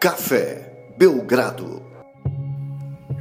[0.00, 1.82] Café Belgrado.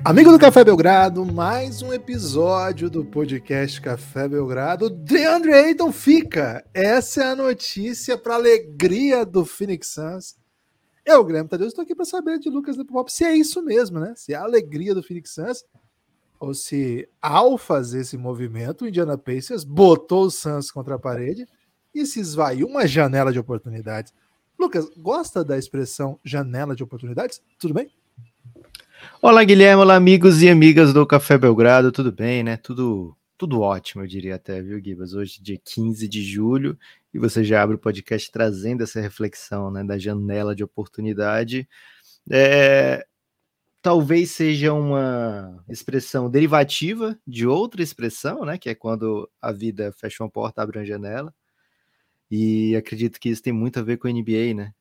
[0.06, 4.90] Amigo do Café Belgrado, mais um episódio do podcast Café Belgrado.
[4.90, 6.66] DeAndre Ayton fica.
[6.74, 10.38] Essa é a notícia para alegria do Phoenix Suns.
[11.06, 14.14] Eu, Guilherme Tadeu, estou aqui para saber de Lucas Nepopop se é isso mesmo, né?
[14.16, 15.66] Se é a alegria do Phoenix Suns
[16.40, 21.46] ou se ao fazer esse movimento, o Indiana Pacers botou o Suns contra a parede
[21.94, 24.14] e se esvaiu uma janela de oportunidades.
[24.60, 27.42] Lucas, gosta da expressão janela de oportunidades?
[27.58, 27.90] Tudo bem?
[29.22, 32.58] Olá, Guilherme, olá, amigos e amigas do Café Belgrado, tudo bem, né?
[32.58, 35.14] Tudo, tudo ótimo, eu diria até, viu, Gibas?
[35.14, 36.78] Hoje, dia 15 de julho,
[37.14, 41.66] e você já abre o podcast trazendo essa reflexão, né, da janela de oportunidade.
[42.30, 43.06] É,
[43.82, 50.22] talvez seja uma expressão derivativa de outra expressão, né, que é quando a vida fecha
[50.22, 51.34] uma porta, abre uma janela.
[52.32, 54.74] E acredito que isso tem muito a ver com a NBA, né?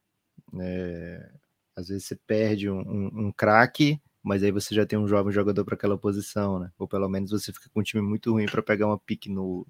[0.60, 1.30] É,
[1.76, 5.32] às vezes você perde um, um, um craque, mas aí você já tem um jovem
[5.32, 6.70] jogador para aquela posição, né?
[6.78, 9.66] Ou pelo menos você fica com um time muito ruim para pegar uma pique no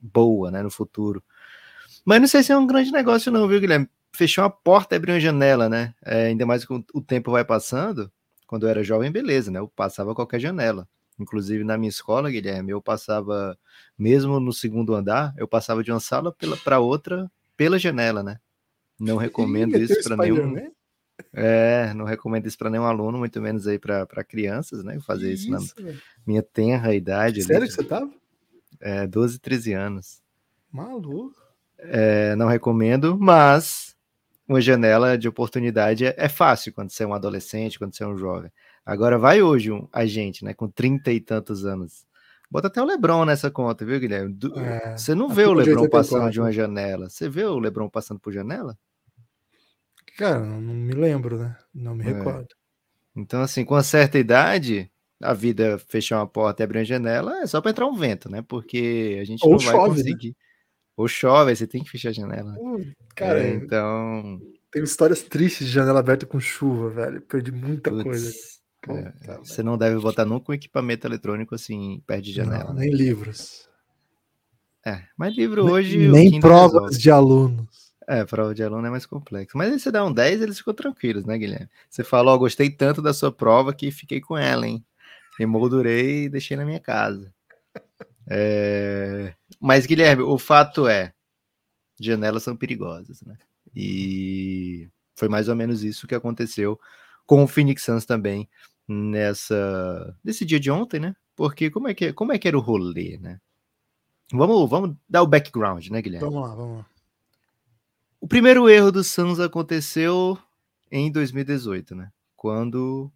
[0.00, 1.22] boa, né, no futuro.
[2.04, 3.88] Mas não sei se é um grande negócio não, viu, Guilherme?
[4.14, 5.94] Fechou uma porta e abriu uma janela, né?
[6.04, 8.10] É, ainda mais que o tempo vai passando.
[8.46, 9.58] Quando eu era jovem, beleza, né?
[9.58, 10.88] Eu passava qualquer janela.
[11.18, 13.58] Inclusive na minha escola, Guilherme, eu passava,
[13.98, 18.38] mesmo no segundo andar, eu passava de uma sala para outra pela janela, né?
[18.98, 20.54] Não recomendo isso para nenhum.
[21.32, 24.98] É, não recomendo isso para nenhum aluno, muito menos aí para crianças, né?
[25.00, 25.92] Fazer isso, isso na
[26.26, 27.42] minha tenra idade.
[27.42, 28.10] Sério ali, que você tava?
[28.80, 30.22] É, 12, 13 anos.
[30.70, 31.34] Maluco.
[31.78, 33.96] É, não recomendo, mas
[34.46, 38.06] uma janela de oportunidade é, é fácil quando você é um adolescente, quando você é
[38.06, 38.50] um jovem.
[38.88, 42.06] Agora vai hoje um, a gente, né, com trinta e tantos anos.
[42.50, 44.32] Bota até o Lebron nessa conta, viu, Guilherme?
[44.32, 47.10] Do, é, você não vê o Lebron passando de uma janela.
[47.10, 48.78] Você vê o Lebron passando por janela?
[50.16, 51.54] Cara, não, não me lembro, né?
[51.74, 52.14] Não me é.
[52.14, 52.48] recordo.
[53.14, 54.90] Então, assim, com uma certa idade,
[55.20, 58.30] a vida fechar uma porta e abrir uma janela é só para entrar um vento,
[58.30, 58.40] né?
[58.40, 59.94] Porque a gente Ou não chove, vai né?
[59.96, 60.28] conseguir.
[60.28, 60.34] Né?
[60.96, 62.54] Ou chove, você tem que fechar a janela.
[62.58, 64.40] Uh, cara, é, então.
[64.72, 67.20] Tem histórias tristes de janela aberta com chuva, velho.
[67.20, 68.02] Perdi muita Puts.
[68.02, 68.57] coisa.
[68.96, 72.64] É, tá, você não deve botar nunca um equipamento eletrônico assim, perto de janela.
[72.64, 73.68] Não, nem livros.
[74.84, 76.08] É, mas livro hoje.
[76.08, 76.98] Nem provas resolve.
[76.98, 77.88] de alunos.
[78.06, 79.58] É, prova de aluno é mais complexo.
[79.58, 81.68] Mas aí você dá um 10, eles ficam tranquilos, né, Guilherme?
[81.90, 84.82] Você falou, oh, gostei tanto da sua prova que fiquei com ela, hein?
[85.38, 87.32] Emoldurei e deixei na minha casa.
[88.30, 89.34] É...
[89.60, 91.12] Mas, Guilherme, o fato é,
[92.00, 93.36] janelas são perigosas, né?
[93.74, 96.78] E foi mais ou menos isso que aconteceu
[97.26, 98.48] com o Phoenix Suns também
[98.88, 101.14] nessa nesse dia de ontem, né?
[101.36, 103.38] Porque como é que como é que era o rolê, né?
[104.32, 106.28] Vamos vamos dar o background, né, Guilherme?
[106.28, 106.86] Vamos lá, vamos lá.
[108.20, 110.36] O primeiro erro do Suns aconteceu
[110.90, 112.10] em 2018, né?
[112.34, 113.12] Quando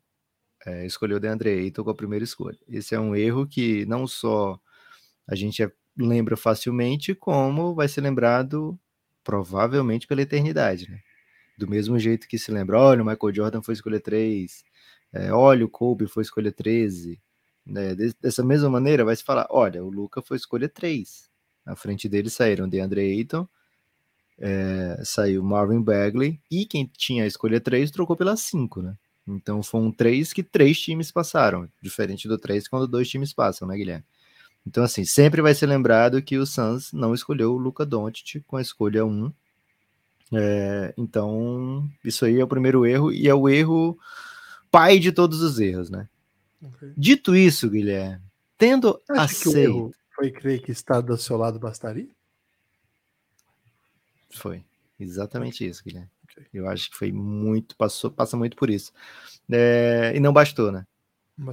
[0.65, 2.59] é, escolheu o DeAndre Ayton com a primeira escolha.
[2.69, 4.61] Esse é um erro que não só
[5.27, 8.79] a gente lembra facilmente, como vai ser lembrado
[9.25, 11.01] provavelmente pela eternidade, né?
[11.57, 14.65] do mesmo jeito que se lembra, olha, o Michael Jordan foi escolher 3,
[15.13, 17.21] é, olha, o Kobe foi escolher 13.
[17.67, 17.95] Né?
[18.21, 21.31] Dessa mesma maneira, vai se falar, olha, o Luca foi escolher 3.
[21.65, 23.47] Na frente dele saíram DeAndre Ayton,
[24.39, 28.97] é, saiu Marvin Bagley, e quem tinha a escolha 3 trocou pela 5, né?
[29.29, 33.77] Então um 3 que três times passaram, diferente do 3 quando dois times passam, né,
[33.77, 34.05] Guilherme?
[34.67, 38.57] Então, assim, sempre vai ser lembrado que o Suns não escolheu o Luca Doncic com
[38.57, 39.33] a escolha 1,
[40.35, 43.99] é, então, isso aí é o primeiro erro, e é o erro
[44.73, 46.09] pai de todos os erros, né?
[46.61, 46.93] Okay.
[46.97, 48.21] Dito isso, Guilherme,
[48.59, 49.95] tendo Acho aceito.
[50.17, 52.09] Foi crer que estar do seu lado bastaria?
[54.31, 54.65] Foi.
[54.99, 56.11] Exatamente isso, Guilherme.
[56.25, 56.47] Okay.
[56.53, 58.93] Eu acho que foi muito, passou, passa muito por isso.
[59.51, 60.87] É, e não bastou, né?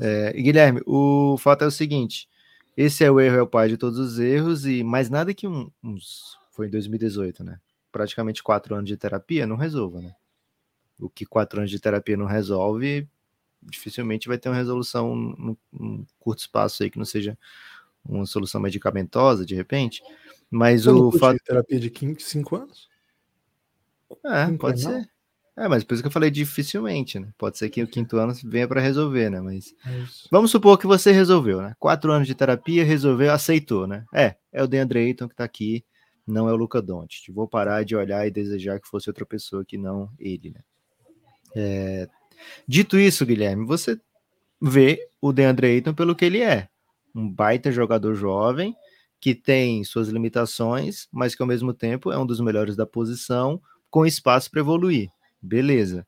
[0.01, 2.27] É, e Guilherme, o fato é o seguinte:
[2.75, 5.47] esse é o erro, é o pai de todos os erros, e mais nada que
[5.47, 6.37] um, uns.
[6.51, 7.59] Foi em 2018, né?
[7.91, 10.15] praticamente quatro anos de terapia não resolva, né?
[10.99, 13.07] O que quatro anos de terapia não resolve,
[13.61, 17.37] dificilmente vai ter uma resolução num, num curto espaço aí que não seja
[18.03, 20.01] uma solução medicamentosa, de repente.
[20.49, 21.37] Mas o fato.
[21.43, 22.89] terapia de cinco anos?
[24.25, 24.89] É, cinco pode ser.
[24.89, 25.19] Não?
[25.59, 27.33] É, mas por isso que eu falei dificilmente, né?
[27.37, 29.41] Pode ser que o quinto ano venha para resolver, né?
[29.41, 31.75] Mas é vamos supor que você resolveu, né?
[31.77, 34.05] Quatro anos de terapia, resolveu, aceitou, né?
[34.13, 35.83] É, é o Deandre Ayton que tá aqui,
[36.25, 37.29] não é o Luca Doncic.
[37.33, 40.61] Vou parar de olhar e desejar que fosse outra pessoa que não ele, né?
[41.55, 42.07] É...
[42.67, 43.99] Dito isso, Guilherme, você
[44.61, 46.69] vê o DeAndre Ayton pelo que ele é,
[47.15, 48.75] um baita jogador jovem
[49.19, 53.61] que tem suas limitações, mas que ao mesmo tempo é um dos melhores da posição,
[53.89, 55.09] com espaço para evoluir.
[55.41, 56.05] Beleza.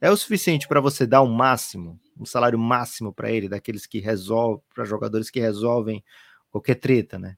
[0.00, 3.86] é o suficiente para você dar o um máximo, um salário máximo para ele, daqueles
[3.86, 6.04] que resolvem, para jogadores que resolvem
[6.50, 7.36] qualquer treta, né?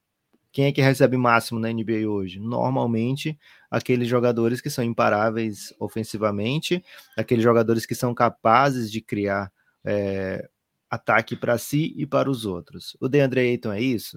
[0.56, 2.41] Quem é que recebe máximo na NBA hoje?
[2.41, 3.38] Normalmente,
[3.70, 6.82] aqueles jogadores que são imparáveis ofensivamente,
[7.14, 9.53] aqueles jogadores que são capazes de criar
[9.85, 10.49] é,
[10.88, 12.97] ataque para si e para os outros.
[12.99, 14.17] O DeAndre Ayton é isso?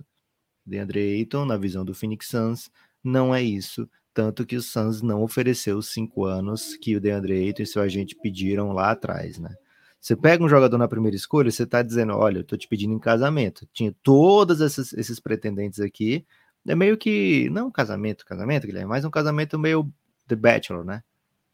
[0.66, 2.72] O DeAndre Ayton, na visão do Phoenix Suns,
[3.04, 3.86] não é isso.
[4.14, 7.82] Tanto que o Suns não ofereceu os cinco anos que o DeAndre Ayton e seu
[7.82, 9.54] agente pediram lá atrás, né?
[10.00, 12.94] Você pega um jogador na primeira escolha, você está dizendo, olha, eu tô te pedindo
[12.94, 13.68] em casamento.
[13.74, 16.26] Tinha todos esses, esses pretendentes aqui.
[16.68, 19.92] É meio que, não um casamento, casamento, Guilherme, mas um casamento meio
[20.28, 21.04] The Bachelor, né?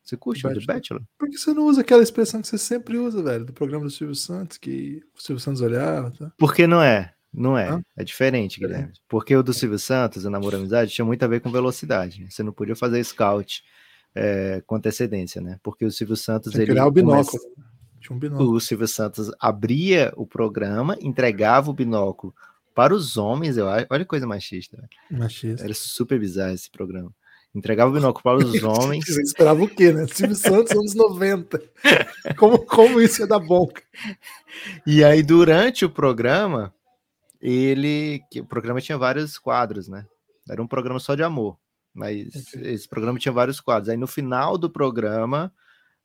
[0.04, 0.68] Você curte The Bachelor?
[0.68, 1.04] The Bachelor?
[1.18, 3.92] Por que você não usa aquela expressão que você sempre usa, velho, do programa do
[3.92, 6.32] Silvio Santos, que o Silvio Santos olhava, tá?
[6.38, 7.14] Porque não é.
[7.34, 7.82] Não é.
[7.98, 8.94] É diferente, Guilherme.
[9.10, 12.22] Porque o do Silvio Santos, o Namoro Amizade, tinha muito a ver com velocidade.
[12.22, 12.28] Né?
[12.30, 13.64] Você não podia fazer scout
[14.14, 15.60] é, com antecedência, né?
[15.62, 16.54] Porque o Silvio Santos.
[16.54, 17.42] Tem ele criar o binóculo.
[17.42, 17.75] Começa...
[18.12, 18.54] Um binóculo.
[18.54, 22.34] O Silvio Santos abria o programa, entregava o binóculo
[22.76, 23.88] para os homens, eu acho.
[23.90, 24.78] Olha que coisa machista.
[25.10, 25.64] Machista.
[25.64, 27.10] Era super bizarro esse programa.
[27.56, 29.06] Entregava o binóculo para os homens.
[29.06, 30.06] Você esperava o quê, né?
[30.08, 31.62] Silvio Santos, anos 90.
[32.38, 33.70] Como, como isso ia dar bom?
[34.86, 36.74] E aí, durante o programa,
[37.42, 38.22] ele.
[38.36, 40.06] O programa tinha vários quadros, né?
[40.50, 41.58] Era um programa só de amor.
[41.94, 43.88] Mas esse programa tinha vários quadros.
[43.88, 45.50] Aí no final do programa,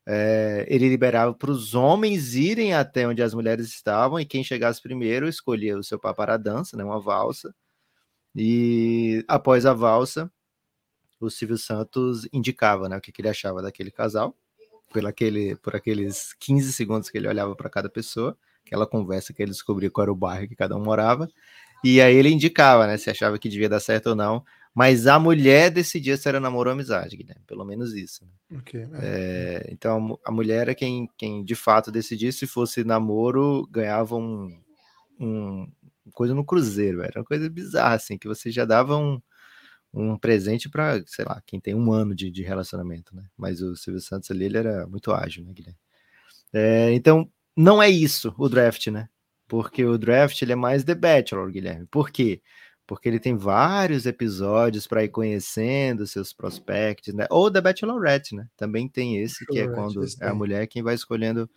[0.06, 4.82] é, ele liberava para os homens irem até onde as mulheres estavam e quem chegasse
[4.82, 7.55] primeiro escolhia o seu par para a dança, né, uma valsa.
[8.35, 10.31] E após a valsa,
[11.20, 14.35] o Silvio Santos indicava né, o que, que ele achava daquele casal,
[14.91, 19.43] por, aquele, por aqueles 15 segundos que ele olhava para cada pessoa, aquela conversa que
[19.43, 21.29] ele descobria qual era o bairro que cada um morava.
[21.85, 24.44] E aí ele indicava, né, se achava que devia dar certo ou não.
[24.75, 28.25] Mas a mulher decidia se era namoro ou amizade, Guilherme, pelo menos isso.
[28.25, 28.58] Né?
[28.61, 28.87] Okay, é.
[29.02, 34.49] É, então a mulher era quem, quem de fato decidia se fosse namoro, ganhava um,
[35.19, 35.67] um
[36.12, 39.20] coisa no cruzeiro, era uma coisa bizarra, assim, que você já dava um,
[39.93, 43.25] um presente para, sei lá, quem tem um ano de, de relacionamento, né?
[43.37, 45.78] Mas o Silvio Santos ali, ele era muito ágil, né, Guilherme?
[46.52, 49.08] É, então, não é isso o draft, né?
[49.49, 51.87] Porque o draft ele é mais The Bachelor, Guilherme.
[51.87, 52.40] Por quê?
[52.40, 52.43] porque
[53.08, 57.26] ele tem vários episódios para ir conhecendo seus prospects, né?
[57.31, 58.48] Ou da Bachelorette, né?
[58.56, 61.48] Também tem esse, que é quando é a mulher quem vai escolhendo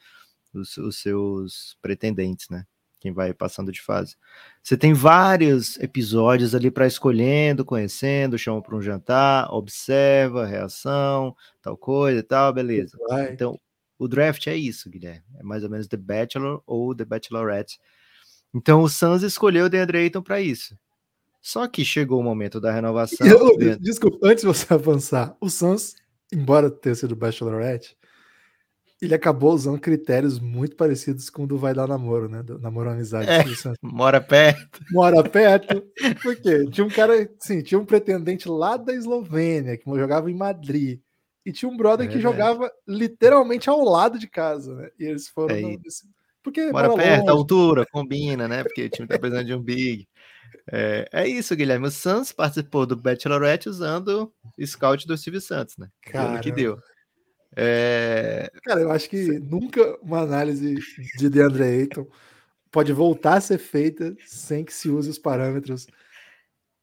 [0.54, 2.66] os, os, seus pretendentes, né?
[3.00, 4.16] Quem vai passando de fase.
[4.62, 11.76] Você tem vários episódios ali para escolhendo, conhecendo, chama para um jantar, observa, reação, tal
[11.76, 12.98] coisa e tal, beleza.
[13.32, 13.60] Então,
[13.98, 15.24] o draft é isso, Guilherme.
[15.38, 17.80] É mais ou menos The Bachelor ou The Bachelorette.
[18.54, 20.78] Então, o Suns escolheu o DeAndre Ayton para isso.
[21.44, 23.28] Só que chegou o momento da renovação.
[23.28, 25.94] Eu, desculpa, antes de você avançar, o Suns,
[26.32, 27.98] embora tenha sido Bachelorette,
[29.02, 32.42] ele acabou usando critérios muito parecidos com o do Vai Dar Namoro, né?
[32.42, 33.30] Do namoro Amizade.
[33.30, 33.44] É,
[33.82, 34.80] mora perto.
[34.90, 35.84] Mora perto.
[36.22, 36.66] Por quê?
[36.72, 41.02] Tinha um cara, sim, tinha um pretendente lá da Eslovênia, que jogava em Madrid.
[41.46, 44.90] E tinha um brother é que jogava literalmente ao lado de casa, né?
[44.98, 45.54] E eles foram.
[45.54, 46.08] É nesse...
[46.42, 47.30] Porque mora perto, longe.
[47.30, 48.64] a altura, combina, né?
[48.64, 50.08] Porque o time tá precisando de um big.
[50.72, 51.88] É, é isso, Guilherme.
[51.88, 54.34] O Santos participou do Bachelorette usando
[54.66, 55.90] scout do Silvio Santos, né?
[56.02, 56.80] Cara, que deu.
[57.56, 58.52] É...
[58.64, 60.76] Cara, eu acho que nunca uma análise
[61.18, 62.08] de DeAndre Ayton
[62.72, 65.88] pode voltar a ser feita sem que se use os parâmetros.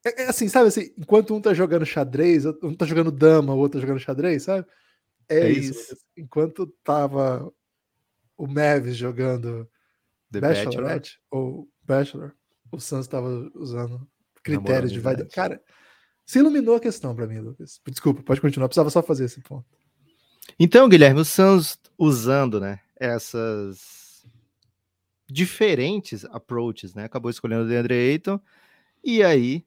[0.05, 3.59] É, é assim, sabe assim, enquanto um tá jogando xadrez, um tá jogando dama, o
[3.59, 4.67] outro tá jogando xadrez, sabe?
[5.29, 5.73] É, é isso.
[5.73, 5.97] isso.
[6.17, 7.53] Enquanto tava
[8.37, 9.69] o Mavis jogando
[10.31, 11.19] The Bachelorette Bachelor.
[11.31, 12.35] ou Bachelor,
[12.71, 14.07] o Santos estava usando
[14.43, 15.31] critérios de vaidade.
[15.31, 15.61] Cara,
[16.25, 17.81] se iluminou a questão para mim, Lucas.
[17.89, 18.69] Desculpa, pode continuar.
[18.69, 19.67] Precisava só fazer esse ponto.
[20.59, 24.25] Então, Guilherme, o Santos usando, né, essas
[25.29, 28.41] diferentes approaches, né, acabou escolhendo o DeAndre Ayton
[29.03, 29.65] e aí,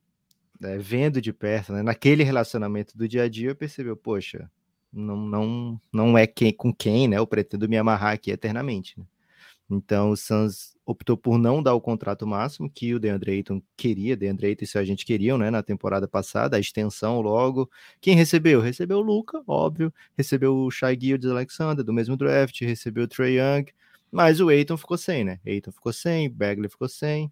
[0.60, 4.50] né, vendo de perto, né, naquele relacionamento do dia a dia, percebeu, poxa,
[4.92, 9.00] não, não, não é quem, com quem, né, eu pretendo me amarrar aqui eternamente.
[9.00, 9.06] Né?
[9.70, 14.18] Então, o Suns optou por não dar o contrato máximo que o DeAndre Ayton queria,
[14.18, 17.70] DeAndre Ayton e seu agente queriam, né, na temporada passada, a extensão logo.
[18.02, 18.60] Quem recebeu?
[18.60, 23.40] Recebeu o Luca, óbvio, recebeu o Shai Gildes Alexander, do mesmo draft, recebeu o Trey
[23.40, 23.66] Young,
[24.12, 25.40] mas o Ayton ficou sem, né?
[25.46, 27.32] Ayton ficou sem, Bagley ficou sem,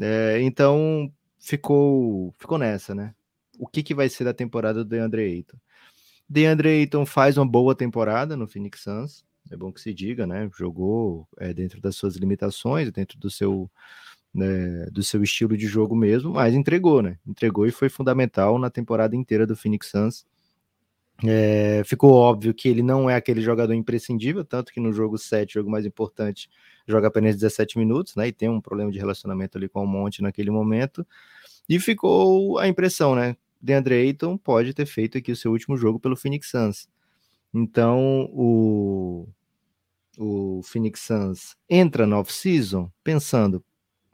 [0.00, 3.14] é, então ficou, ficou nessa, né?
[3.58, 5.58] O que, que vai ser da temporada do DeAndre Ayton?
[6.28, 10.48] DeAndre Ayton faz uma boa temporada no Phoenix Suns, é bom que se diga, né?
[10.56, 13.70] Jogou é, dentro das suas limitações, dentro do seu,
[14.32, 17.18] né, do seu estilo de jogo mesmo, mas entregou, né?
[17.26, 20.26] Entregou e foi fundamental na temporada inteira do Phoenix Suns.
[21.22, 25.54] É, ficou óbvio que ele não é aquele jogador imprescindível, tanto que no jogo 7,
[25.54, 26.50] jogo mais importante,
[26.88, 28.28] joga apenas 17 minutos, né?
[28.28, 31.06] E tem um problema de relacionamento ali com o Monte naquele momento.
[31.68, 33.36] E ficou a impressão, né?
[33.60, 36.88] DeAndre Ayton pode ter feito aqui o seu último jogo pelo Phoenix Suns.
[37.54, 39.28] Então, o,
[40.18, 43.64] o Phoenix Suns entra no off-season pensando,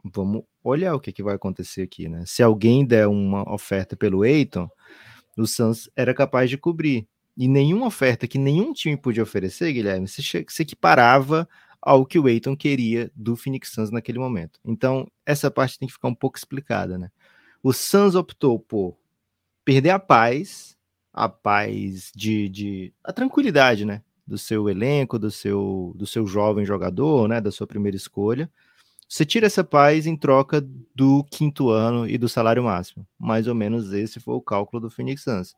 [0.03, 2.23] vamos olhar o que, que vai acontecer aqui, né?
[2.27, 4.69] Se alguém der uma oferta pelo Ayton,
[5.35, 7.07] o Suns era capaz de cobrir.
[7.35, 11.49] E nenhuma oferta que nenhum time podia oferecer, Guilherme, se, se equiparava
[11.81, 14.59] ao que o Ayton queria do Phoenix Suns naquele momento.
[14.63, 17.09] Então, essa parte tem que ficar um pouco explicada, né?
[17.63, 18.95] O Suns optou por
[19.65, 20.77] perder a paz,
[21.13, 26.65] a paz de, de a tranquilidade, né, do seu elenco, do seu do seu jovem
[26.65, 28.49] jogador, né, da sua primeira escolha.
[29.09, 30.65] Você tira essa paz em troca
[30.95, 33.05] do quinto ano e do salário máximo.
[33.19, 35.53] Mais ou menos esse foi o cálculo do Phoenix Suns.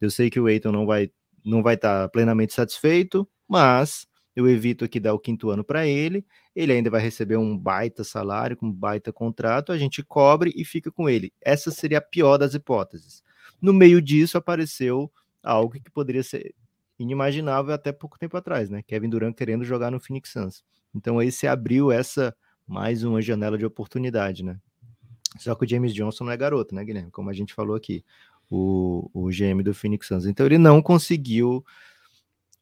[0.00, 1.10] Eu sei que o Eiton não vai
[1.44, 6.24] não vai estar plenamente satisfeito, mas eu evito aqui dar o quinto ano para ele,
[6.54, 10.90] ele ainda vai receber um baita salário, um baita contrato, a gente cobre e fica
[10.90, 11.32] com ele.
[11.40, 13.22] Essa seria a pior das hipóteses.
[13.62, 15.10] No meio disso apareceu
[15.42, 16.52] algo que poderia ser
[16.98, 18.82] inimaginável até pouco tempo atrás, né?
[18.82, 20.64] Kevin Durant querendo jogar no Phoenix Suns.
[20.94, 22.34] Então aí se abriu essa
[22.66, 24.58] mais uma janela de oportunidade, né?
[25.38, 27.10] Só que o James Johnson não é garoto, né, Guilherme?
[27.10, 28.04] Como a gente falou aqui,
[28.50, 30.26] o, o GM do Phoenix Suns.
[30.26, 31.64] Então ele não conseguiu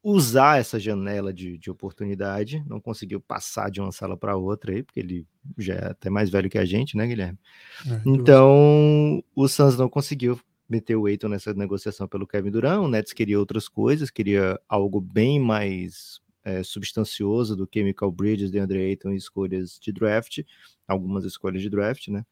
[0.03, 4.83] usar essa janela de, de oportunidade, não conseguiu passar de uma sala para outra aí,
[4.83, 5.27] porque ele
[5.59, 7.39] já é até mais velho que a gente, né, Guilherme?
[7.87, 12.89] É, então, o Suns não conseguiu meter o Eiton nessa negociação pelo Kevin Durant, o
[12.89, 18.79] Nets queria outras coisas, queria algo bem mais é, substancioso do que Michael Bridges, DeAndre
[18.79, 20.41] Ayton e escolhas de draft,
[20.87, 22.25] algumas escolhas de draft, né?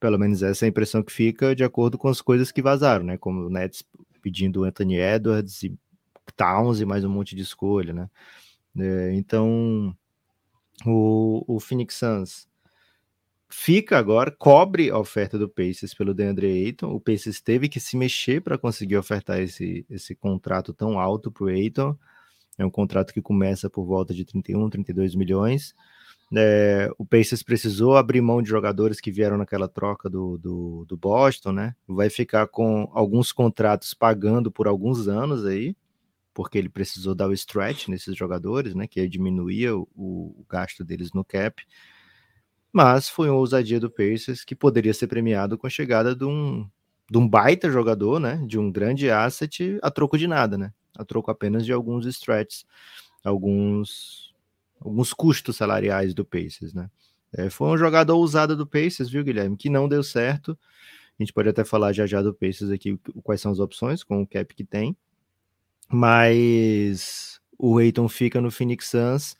[0.00, 3.04] Pelo menos essa é a impressão que fica de acordo com as coisas que vazaram,
[3.04, 3.18] né?
[3.18, 3.84] Como o Nets
[4.22, 5.78] pedindo Anthony Edwards e
[6.34, 8.10] Towns e mais um monte de escolha, né?
[8.78, 9.94] É, então,
[10.86, 12.48] o, o Phoenix Suns
[13.52, 16.92] fica agora, cobre a oferta do Pacers pelo DeAndre Ayton.
[16.92, 21.44] O Pacers teve que se mexer para conseguir ofertar esse, esse contrato tão alto para
[21.44, 21.96] o Ayton.
[22.58, 25.74] É um contrato que começa por volta de 31, 32 milhões.
[26.34, 30.96] É, o Pacers precisou abrir mão de jogadores que vieram naquela troca do, do, do
[30.96, 31.74] Boston, né?
[31.86, 35.76] Vai ficar com alguns contratos pagando por alguns anos aí
[36.34, 41.12] porque ele precisou dar o stretch nesses jogadores, né, que diminuía o, o, gasto deles
[41.12, 41.62] no cap.
[42.72, 46.66] Mas foi uma ousadia do Pacers que poderia ser premiado com a chegada de um,
[47.10, 51.04] de um baita jogador, né, de um grande asset a troco de nada, né, a
[51.04, 52.64] troco apenas de alguns stretches,
[53.24, 54.32] alguns
[54.80, 56.90] alguns custos salariais do Pacers, né.
[57.34, 60.58] É, foi uma jogada ousada do Pacers, viu, Guilherme, que não deu certo.
[61.18, 64.22] A gente pode até falar já já do Pacers aqui, quais são as opções com
[64.22, 64.96] o cap que tem
[65.92, 69.36] mas o Eiton fica no Phoenix Suns.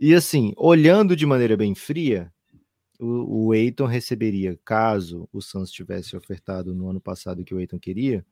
[0.00, 2.32] E assim, olhando de maneira bem fria,
[2.98, 7.78] o, Eiton receberia, caso o Suns tivesse ofertado no ano passado o que o Eiton
[7.78, 8.24] queria,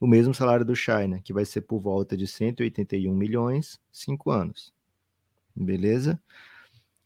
[0.00, 4.30] o mesmo salário do Shai, né, que vai ser por volta de 181 milhões, cinco
[4.30, 4.72] anos.
[5.54, 6.20] Beleza?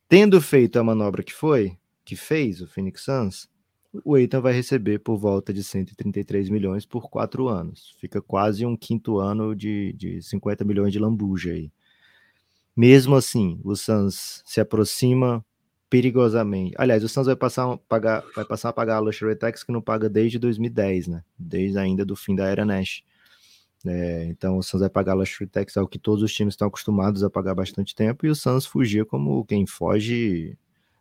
[0.08, 3.48] Tendo feito a manobra que foi, que fez o Phoenix Suns,
[4.04, 7.94] o Eitan vai receber por volta de 133 milhões por quatro anos.
[7.98, 11.72] Fica quase um quinto ano de, de 50 milhões de lambuja aí.
[12.76, 15.44] Mesmo assim, o Suns se aproxima
[15.90, 16.72] perigosamente.
[16.78, 19.72] Aliás, o Suns vai passar a pagar, vai passar a pagar a luxury tax que
[19.72, 21.24] não paga desde 2010, né?
[21.36, 23.02] Desde ainda do fim da era Nash.
[23.84, 26.68] É, então o Suns vai pagar a luxury tax, ao que todos os times estão
[26.68, 30.56] acostumados a pagar bastante tempo, e o Suns fugia como quem foge,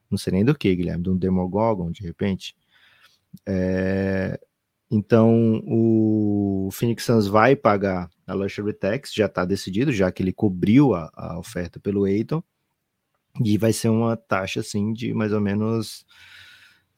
[0.09, 2.55] não sei nem do que, Guilherme, de um Demogorgon, de repente.
[3.45, 4.39] É,
[4.89, 10.33] então o Phoenix Suns vai pagar a luxury tax, já está decidido, já que ele
[10.33, 12.41] cobriu a, a oferta pelo Eiton,
[13.43, 16.05] e vai ser uma taxa assim de mais ou menos.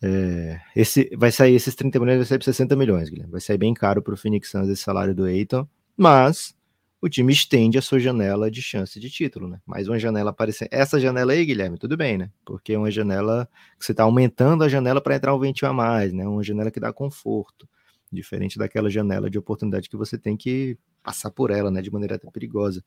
[0.03, 3.31] É, esse, vai sair esses 30 milhões, vai sair para 60 milhões, Guilherme.
[3.31, 6.55] Vai sair bem caro para o Phoenix Suns esse salário do Eiton, mas
[7.01, 9.59] o time estende a sua janela de chance de título, né?
[9.65, 10.69] Mais uma janela aparecendo.
[10.71, 12.29] Essa janela aí, Guilherme, tudo bem, né?
[12.45, 15.73] Porque é uma janela que você está aumentando a janela para entrar um ventinho a
[15.73, 16.27] mais, né?
[16.27, 17.67] Uma janela que dá conforto,
[18.11, 21.81] diferente daquela janela de oportunidade que você tem que passar por ela, né?
[21.81, 22.83] De maneira até perigosa.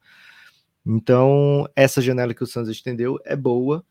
[0.87, 3.85] Então, essa janela que o Suns estendeu é boa,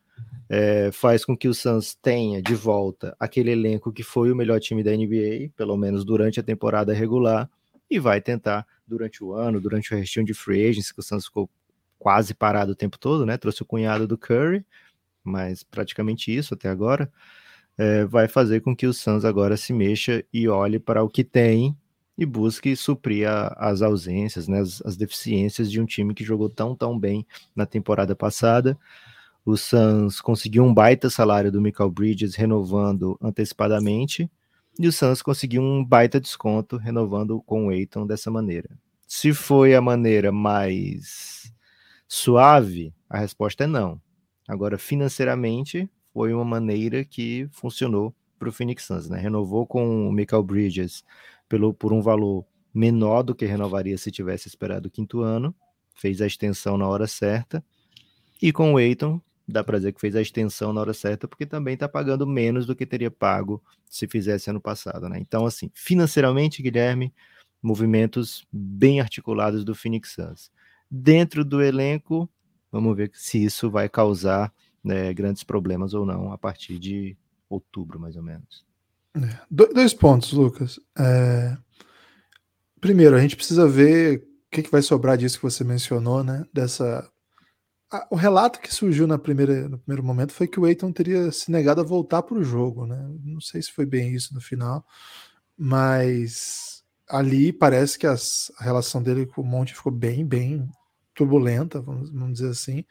[0.47, 4.59] é, faz com que o Suns tenha de volta aquele elenco que foi o melhor
[4.59, 7.49] time da NBA, pelo menos durante a temporada regular,
[7.89, 11.25] e vai tentar durante o ano, durante o restinho de free agents, que o Santos
[11.25, 11.49] ficou
[11.97, 13.37] quase parado o tempo todo, né?
[13.37, 14.65] Trouxe o cunhado do Curry,
[15.23, 17.11] mas praticamente isso até agora.
[17.77, 21.23] É, vai fazer com que o Suns agora se mexa e olhe para o que
[21.23, 21.75] tem
[22.17, 26.49] e busque suprir a, as ausências, né, as, as, deficiências de um time que jogou
[26.49, 28.77] tão, tão bem na temporada passada.
[29.45, 34.29] O Suns conseguiu um baita salário do Michael Bridges renovando antecipadamente,
[34.79, 38.69] e o Suns conseguiu um baita desconto renovando com o Aiton dessa maneira.
[39.07, 41.53] Se foi a maneira mais
[42.07, 44.01] suave, a resposta é não.
[44.47, 49.19] Agora, financeiramente, foi uma maneira que funcionou para o Phoenix Suns, né?
[49.19, 51.03] Renovou com o Michael Bridges
[51.53, 52.43] pelo, por um valor
[52.73, 55.55] menor do que renovaria se tivesse esperado o quinto ano,
[55.93, 57.63] fez a extensão na hora certa,
[58.41, 61.45] e com o Aiton, dá para dizer que fez a extensão na hora certa, porque
[61.45, 65.19] também está pagando menos do que teria pago se fizesse ano passado, né?
[65.19, 67.13] Então, assim, financeiramente, Guilherme,
[67.61, 70.51] movimentos bem articulados do Phoenix Suns.
[70.89, 72.27] Dentro do elenco,
[72.71, 74.51] vamos ver se isso vai causar
[74.83, 77.15] né, grandes problemas ou não a partir de
[77.47, 78.65] outubro, mais ou menos.
[79.15, 80.79] É, dois pontos, Lucas.
[80.97, 81.57] É...
[82.81, 86.45] Primeiro, a gente precisa ver o que, que vai sobrar disso que você mencionou, né?
[86.51, 87.07] Dessa.
[88.09, 91.51] O relato que surgiu na primeira, no primeiro momento foi que o Eiton teria se
[91.51, 92.97] negado a voltar para o jogo, né?
[93.23, 94.83] Não sei se foi bem isso no final,
[95.55, 100.67] mas ali parece que as, a relação dele com o Monte ficou bem, bem
[101.13, 102.83] turbulenta, vamos, vamos dizer assim.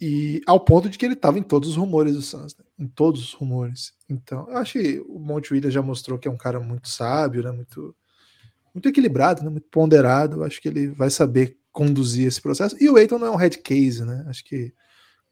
[0.00, 2.64] E ao ponto de que ele estava em todos os rumores do Suns, né?
[2.78, 3.92] em todos os rumores.
[4.08, 7.42] Então, eu acho que o Monte Williams já mostrou que é um cara muito sábio,
[7.42, 7.50] né?
[7.50, 7.94] muito,
[8.72, 9.50] muito equilibrado, né?
[9.50, 10.36] muito ponderado.
[10.36, 12.76] Eu acho que ele vai saber conduzir esse processo.
[12.80, 14.24] E o Eiton não é um head case, né?
[14.28, 14.72] Acho que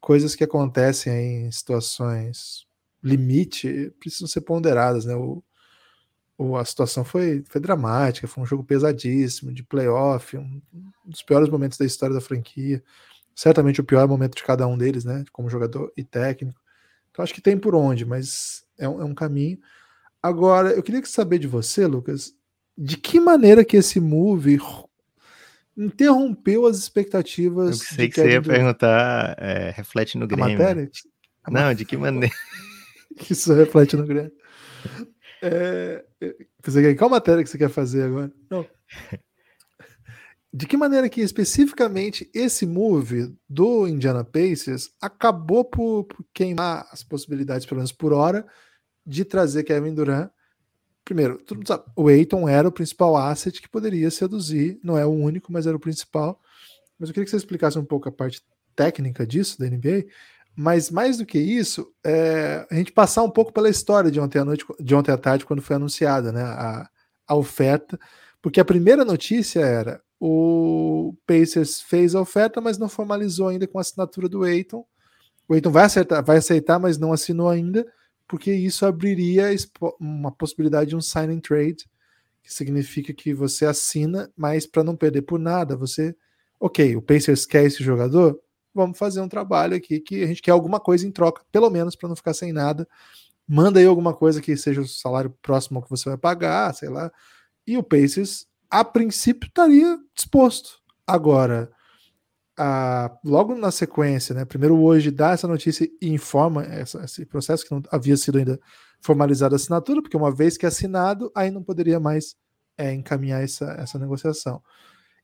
[0.01, 2.67] coisas que acontecem em situações
[3.03, 5.15] limite precisam ser ponderadas, né?
[5.15, 5.43] O,
[6.39, 11.23] o, a situação foi, foi dramática, foi um jogo pesadíssimo, de playoff, um, um dos
[11.23, 12.83] piores momentos da história da franquia
[13.37, 15.23] certamente o pior momento de cada um deles, né?
[15.31, 16.59] Como jogador e técnico.
[17.11, 19.59] Então acho que tem por onde, mas é um, é um caminho.
[20.23, 22.35] Agora, eu queria saber de você, Lucas,
[22.77, 24.59] de que maneira que esse move
[25.77, 27.81] interrompeu as expectativas.
[27.81, 28.49] Eu sei que você ia do...
[28.49, 30.47] perguntar, é, reflete no Grêmio.
[30.47, 30.91] A matéria?
[31.45, 32.35] A Não, de que maneira?
[33.31, 34.33] Isso reflete no Grêmio.
[35.43, 36.05] É,
[36.99, 38.33] qual matéria que você quer fazer agora?
[38.51, 38.67] Não.
[40.57, 47.05] De que maneira que especificamente esse move do Indiana Pacers acabou por, por, queimar as
[47.05, 48.47] possibilidades, pelo menos por hora,
[49.05, 50.31] de trazer Kevin Durant.
[51.05, 55.53] Primeiro, sabe, o Aiton era o principal asset que poderia seduzir, não é o único,
[55.53, 56.41] mas era o principal.
[56.99, 58.41] Mas eu queria que você explicasse um pouco a parte
[58.75, 60.07] técnica disso da NBA.
[60.57, 64.39] Mas mais do que isso, é, a gente passar um pouco pela história de ontem
[64.39, 66.89] à noite, de ontem à tarde, quando foi anunciada né, a,
[67.29, 68.01] a oferta,
[68.41, 73.79] porque a primeira notícia era o Pacers fez a oferta, mas não formalizou ainda com
[73.79, 74.87] a assinatura do Aiton.
[75.49, 75.87] O Aiton vai,
[76.25, 77.87] vai aceitar, mas não assinou ainda,
[78.27, 79.45] porque isso abriria
[80.01, 81.89] uma possibilidade de um sign and trade,
[82.43, 86.17] que significa que você assina, mas para não perder por nada, você,
[86.59, 88.41] ok, o Pacers quer esse jogador,
[88.75, 91.97] vamos fazer um trabalho aqui que a gente quer alguma coisa em troca, pelo menos
[91.97, 92.87] para não ficar sem nada.
[93.49, 96.89] Manda aí alguma coisa que seja o salário próximo ao que você vai pagar, sei
[96.89, 97.11] lá.
[97.67, 98.47] E o Pacers
[98.81, 100.79] a princípio estaria disposto.
[101.07, 101.73] Agora,
[102.59, 107.65] a, logo na sequência, né, primeiro hoje dá essa notícia e informa essa, esse processo
[107.65, 108.61] que não havia sido ainda
[109.01, 112.37] formalizada a assinatura, porque uma vez que é assinado, aí não poderia mais
[112.77, 114.63] é, encaminhar essa, essa negociação.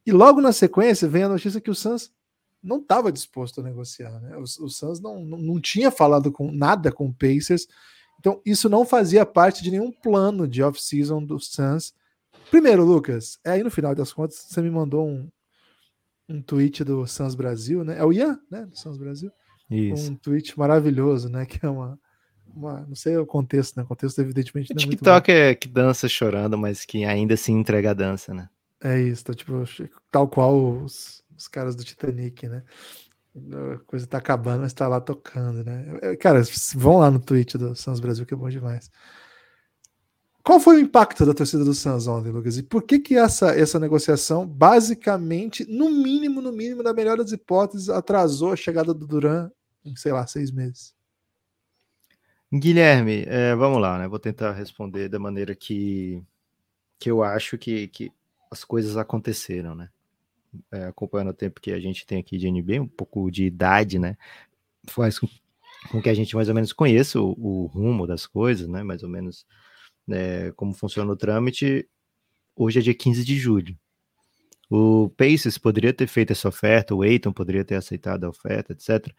[0.07, 2.11] E logo na sequência vem a notícia que o Suns
[2.63, 4.19] não estava disposto a negociar.
[4.19, 4.35] Né?
[4.39, 7.67] O, o não, não, não tinha falado com nada com o Pacers,
[8.19, 11.93] então isso não fazia parte de nenhum plano de off-season do Suns
[12.51, 15.29] Primeiro, Lucas, é aí no final das contas, você me mandou um,
[16.29, 17.99] um tweet do Sans Brasil, né?
[17.99, 18.67] É o Ian, né?
[18.67, 19.31] Do Sans Brasil.
[19.71, 20.11] Isso.
[20.11, 21.47] Um tweet maravilhoso, né?
[21.47, 21.99] Que é uma.
[22.55, 23.83] uma não sei o contexto, né?
[23.83, 27.91] O contexto, evidentemente, não é TikTok é que dança chorando, mas que ainda assim entrega
[27.91, 28.49] a dança, né?
[28.83, 29.63] É isso, tá, tipo,
[30.11, 32.65] tal qual os, os caras do Titanic, né?
[33.75, 35.87] A coisa tá acabando, mas tá lá tocando, né?
[36.03, 36.43] É, cara,
[36.75, 38.91] vão lá no tweet do Sans Brasil, que é bom demais.
[40.43, 42.59] Qual foi o impacto da torcida do Suns ontem, Lucas?
[42.59, 47.31] E por que que essa, essa negociação, basicamente, no mínimo, no mínimo, na melhor das
[47.31, 49.51] hipóteses, atrasou a chegada do Duran
[49.85, 50.95] em, sei lá, seis meses?
[52.53, 54.09] Guilherme, é, vamos lá, né?
[54.09, 56.23] Vou tentar responder da maneira que,
[56.99, 58.13] que eu acho que, que
[58.51, 59.89] as coisas aconteceram, né?
[60.73, 63.99] É, acompanhando o tempo que a gente tem aqui de NBA, um pouco de idade,
[63.99, 64.19] né?
[64.89, 65.29] Faz com,
[66.03, 68.83] que a gente mais ou menos conheça o, o rumo das coisas, né?
[68.83, 69.47] Mais ou menos
[70.07, 71.89] né, como funciona o trâmite,
[72.57, 73.77] hoje é dia 15 de julho.
[74.71, 79.15] O Pacers poderia ter feito essa oferta, o Aiton poderia ter aceitado a oferta, etc.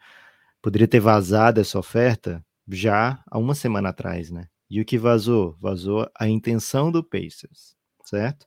[0.60, 4.48] Poderia ter vazado essa oferta já há uma semana atrás, né?
[4.68, 5.56] E o que vazou?
[5.60, 7.76] Vazou a intenção do Pacers.
[8.04, 8.46] certo?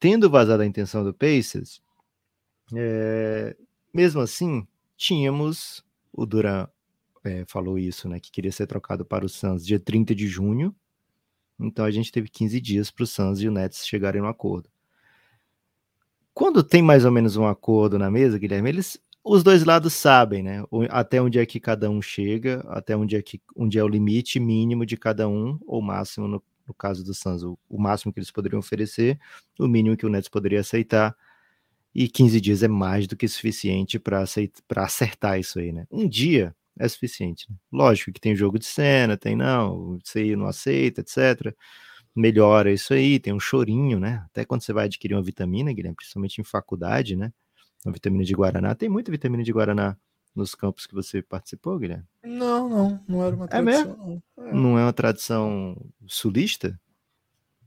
[0.00, 1.82] Tendo vazado a intenção do Pacers,
[2.74, 3.56] é,
[3.92, 6.68] mesmo assim, tínhamos o Duran
[7.24, 8.20] é, falou isso, né?
[8.20, 10.74] Que queria ser trocado para o Suns dia 30 de junho.
[11.58, 14.68] Então a gente teve 15 dias para o Suns e o Nets chegarem no acordo.
[16.32, 20.42] Quando tem mais ou menos um acordo na mesa, Guilherme, eles os dois lados sabem,
[20.42, 20.64] né?
[20.88, 24.40] Até onde é que cada um chega, até onde é que onde é o limite
[24.40, 28.18] mínimo de cada um, ou máximo no, no caso do Suns, o, o, máximo que
[28.18, 29.18] eles poderiam oferecer,
[29.58, 31.14] o mínimo que o Nets poderia aceitar.
[31.94, 34.22] E 15 dias é mais do que suficiente para
[34.76, 35.86] acertar isso aí, né?
[35.90, 37.46] Um dia é suficiente.
[37.50, 37.56] Né?
[37.72, 41.54] Lógico que tem jogo de cena, tem não, você não aceita, etc.
[42.14, 44.24] Melhora isso aí, tem um chorinho, né?
[44.26, 47.32] Até quando você vai adquirir uma vitamina, Guilherme, principalmente em faculdade, né?
[47.84, 48.74] Uma vitamina de Guaraná.
[48.74, 49.96] Tem muita vitamina de Guaraná
[50.34, 52.04] nos campos que você participou, Guilherme?
[52.24, 53.80] Não, não, não era uma é tradição.
[53.80, 54.22] É mesmo?
[54.36, 54.46] Não.
[54.46, 54.52] É.
[54.52, 56.78] não é uma tradição sulista?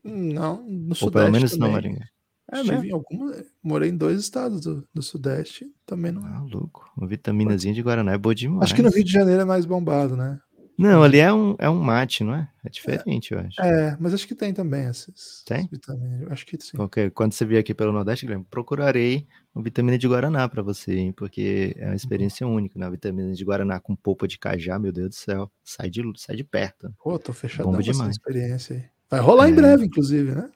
[0.04, 1.68] Não, no Ou pelo menos também.
[1.68, 2.06] não, Maringá.
[2.52, 3.34] É Estive em alguma,
[3.64, 6.26] morei em dois estados do, do Sudeste, também não.
[6.26, 6.92] Ah, louco.
[6.98, 8.64] Uma vitaminazinha de Guaraná é boa demais.
[8.64, 10.40] Acho que no Rio de Janeiro é mais bombado, né?
[10.78, 12.50] Não, ali é um, é um mate, não é?
[12.66, 13.62] É diferente, é, eu acho.
[13.62, 15.68] É, mas acho que tem também essas, tem?
[15.72, 16.32] Vitaminas.
[16.32, 16.76] Acho que sim.
[16.82, 17.10] Okay.
[17.12, 21.12] Quando você vier aqui pelo Nordeste, Guilherme, procurarei uma vitamina de Guaraná para você, hein?
[21.12, 22.56] Porque é uma experiência uhum.
[22.56, 22.86] única, né?
[22.86, 25.52] Uma vitamina de Guaraná com polpa de cajá, meu Deus do céu.
[25.64, 26.92] Sai de, sai de perto.
[27.04, 28.84] Pô, tô fechado com essa experiência aí.
[29.08, 29.52] Vai rolar é.
[29.52, 30.50] em breve, inclusive, né?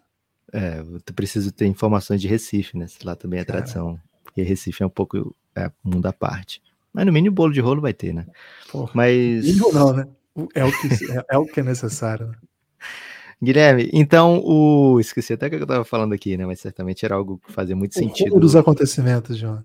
[0.54, 2.86] É, tu precisa ter informações de Recife, né?
[3.04, 4.00] Lá também é tradição.
[4.24, 6.62] Porque Recife é um pouco é, mundo à parte.
[6.94, 8.26] Mas no mínimo bolo de rolo vai ter, né?
[8.72, 9.58] Porra, Mas.
[9.58, 10.08] Não, né?
[10.54, 12.28] É o que é, é, o que é necessário.
[12.28, 12.36] Né?
[13.44, 15.00] Guilherme, então o.
[15.00, 16.46] Esqueci até o que eu tava falando aqui, né?
[16.46, 18.40] Mas certamente era algo que fazia muito o sentido.
[18.40, 19.64] dos acontecimentos, João.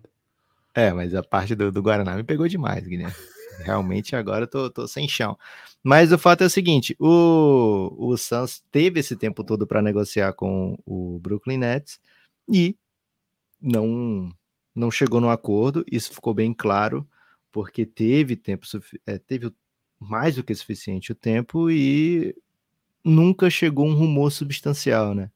[0.74, 3.14] É, mas a parte do, do Guaraná me pegou demais, Guilherme.
[3.64, 5.36] Realmente agora eu tô, tô sem chão.
[5.82, 10.32] Mas o fato é o seguinte: o, o Suns teve esse tempo todo para negociar
[10.32, 12.00] com o Brooklyn Nets
[12.48, 12.76] e
[13.60, 14.30] não,
[14.74, 15.84] não chegou no acordo.
[15.90, 17.08] Isso ficou bem claro,
[17.52, 18.66] porque teve tempo,
[19.06, 19.52] é, teve
[19.98, 22.34] mais do que suficiente o tempo e
[23.04, 25.30] nunca chegou um rumor substancial, né?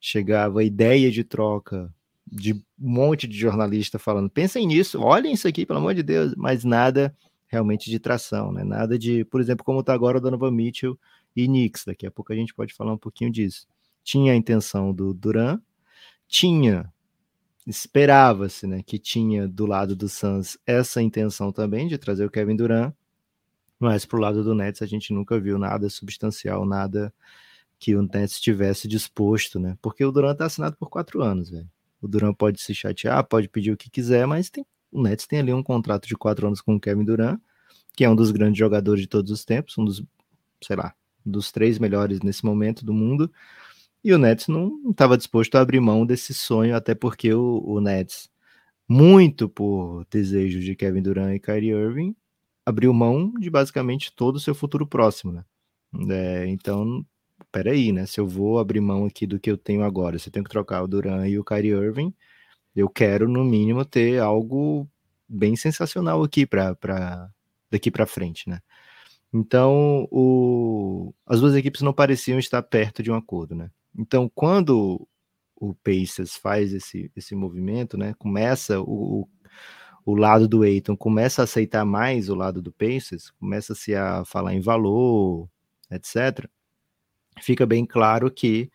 [0.00, 1.92] Chegava a ideia de troca
[2.26, 6.34] de um monte de jornalista falando: pensem nisso, olhem isso aqui, pelo amor de Deus,
[6.36, 7.14] mas nada
[7.46, 8.64] realmente de tração, né?
[8.64, 10.98] Nada de, por exemplo, como está agora o Donovan Mitchell
[11.36, 13.66] e Knicks, daqui a pouco a gente pode falar um pouquinho disso.
[14.02, 15.60] Tinha a intenção do Duran,
[16.26, 16.92] tinha,
[17.66, 22.56] esperava-se, né, que tinha do lado do Suns essa intenção também de trazer o Kevin
[22.56, 22.92] Durant,
[23.78, 27.12] mas pro lado do Nets a gente nunca viu nada substancial, nada
[27.78, 29.76] que o Nets tivesse disposto, né?
[29.82, 31.68] Porque o Durant tá assinado por quatro anos, velho.
[32.00, 35.40] O Durant pode se chatear, pode pedir o que quiser, mas tem o Nets tem
[35.40, 37.40] ali um contrato de quatro anos com o Kevin Durant,
[37.96, 40.02] que é um dos grandes jogadores de todos os tempos, um dos,
[40.62, 40.94] sei lá,
[41.26, 43.30] dos três melhores nesse momento do mundo.
[44.02, 47.80] E o Nets não estava disposto a abrir mão desse sonho, até porque o, o
[47.80, 48.30] Nets,
[48.88, 52.14] muito por desejo de Kevin Durant e Kyrie Irving,
[52.64, 55.44] abriu mão de basicamente todo o seu futuro próximo, né?
[56.10, 57.04] É, então,
[57.50, 58.06] peraí, né?
[58.06, 60.50] Se eu vou abrir mão aqui do que eu tenho agora, se eu tenho que
[60.50, 62.14] trocar o Durant e o Kyrie Irving,
[62.74, 64.88] eu quero, no mínimo, ter algo
[65.28, 67.30] bem sensacional aqui para
[67.70, 68.60] daqui para frente, né?
[69.32, 73.70] Então, o, as duas equipes não pareciam estar perto de um acordo, né?
[73.96, 75.08] Então, quando
[75.56, 78.14] o Pacers faz esse, esse movimento, né?
[78.18, 79.28] Começa o,
[80.04, 84.54] o lado do Eiton começa a aceitar mais o lado do Pacers, começa-se a falar
[84.54, 85.48] em valor,
[85.90, 86.48] etc.
[87.40, 88.70] Fica bem claro que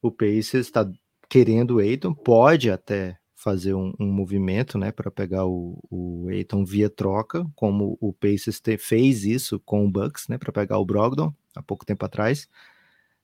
[0.00, 0.88] o Pacers está
[1.28, 6.64] querendo o Eiton, pode até fazer um, um movimento, né, para pegar o, o Aiton
[6.64, 10.84] via troca, como o Pacers te, fez isso com o Bucks, né, para pegar o
[10.84, 12.48] Brogdon há pouco tempo atrás.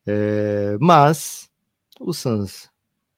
[0.06, 1.50] É, mas
[1.98, 2.70] o Suns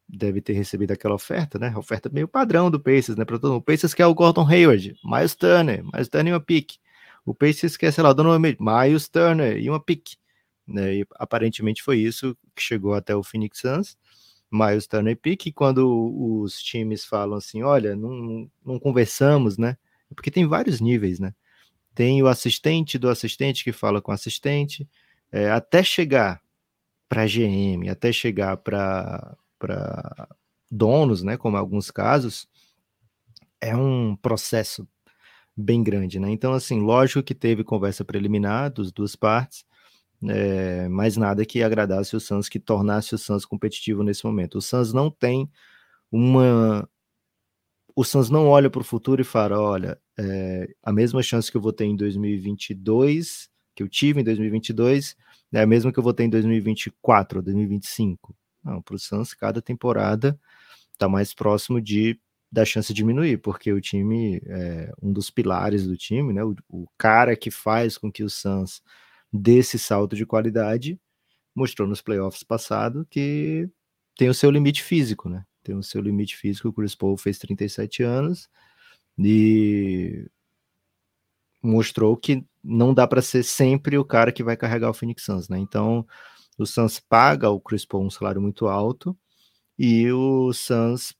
[0.09, 1.76] deve ter recebido aquela oferta, né?
[1.76, 3.24] Oferta meio padrão do Pacers, né?
[3.24, 3.61] Para todo mundo.
[3.61, 6.76] O Pacers quer o Gordon Hayward, Miles Turner, Miles Turner e uma pick.
[7.24, 10.14] O Pacers quer, sei lá, o Donovan Miles Turner e uma pick.
[10.66, 10.98] Né?
[10.98, 13.98] E aparentemente foi isso que chegou até o Phoenix Suns.
[14.56, 19.76] Miles Turner Pick, quando os times falam assim, olha, não, não conversamos, né?
[20.14, 21.34] Porque tem vários níveis, né?
[21.94, 24.88] Tem o assistente do assistente que fala com o assistente,
[25.32, 26.40] é, até chegar
[27.08, 29.36] para GM, até chegar para
[30.70, 31.36] donos, né?
[31.36, 32.48] Como alguns casos,
[33.60, 34.86] é um processo
[35.56, 36.30] bem grande, né?
[36.30, 39.64] Então, assim, lógico que teve conversa preliminar dos duas partes,
[40.24, 44.59] é, mais nada que agradasse o Suns, que tornasse o Suns competitivo nesse momento.
[44.59, 45.50] O Suns não tem
[46.11, 46.88] uma.
[47.94, 51.57] O Suns não olha para o futuro e fala: olha, é, a mesma chance que
[51.57, 55.16] eu vou ter em 2022, que eu tive em 2022,
[55.52, 58.35] é a mesma que eu vou ter em 2024 ou 2025.
[58.64, 60.38] Não, para o Suns, cada temporada
[60.92, 62.18] está mais próximo de
[62.50, 66.55] da chance de diminuir, porque o time, é, um dos pilares do time, né, o,
[66.68, 68.81] o cara que faz com que o Suns
[69.32, 71.00] dê esse salto de qualidade,
[71.54, 73.68] mostrou nos playoffs passado que
[74.16, 75.44] tem o seu limite físico, né?
[75.62, 76.68] Tem o seu limite físico.
[76.68, 78.48] O Chris Paul fez 37 anos
[79.18, 80.26] e
[81.62, 85.48] mostrou que não dá para ser sempre o cara que vai carregar o Phoenix Suns,
[85.48, 85.58] né?
[85.58, 86.06] Então,
[86.58, 89.16] o Suns paga o Chris Paul um salário muito alto
[89.78, 91.14] e o Suns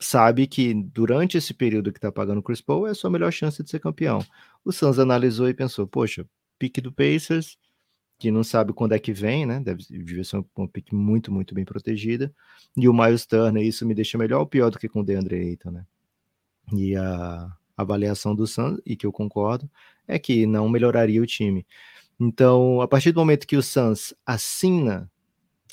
[0.00, 3.32] sabe que durante esse período que está pagando o Chris Paul é a sua melhor
[3.32, 4.24] chance de ser campeão.
[4.64, 6.26] O Suns analisou e pensou, poxa,
[6.62, 7.58] pique do Pacers,
[8.20, 9.58] que não sabe quando é que vem, né?
[9.58, 12.32] Deve, deve ser uma pique muito, muito bem protegida.
[12.76, 15.34] E o Miles Turner, isso me deixa melhor ou pior do que com o DeAndre
[15.40, 15.84] Ayton, né?
[16.72, 19.68] E a avaliação do Suns, e que eu concordo,
[20.06, 21.66] é que não melhoraria o time.
[22.20, 25.10] Então, a partir do momento que o Suns assina,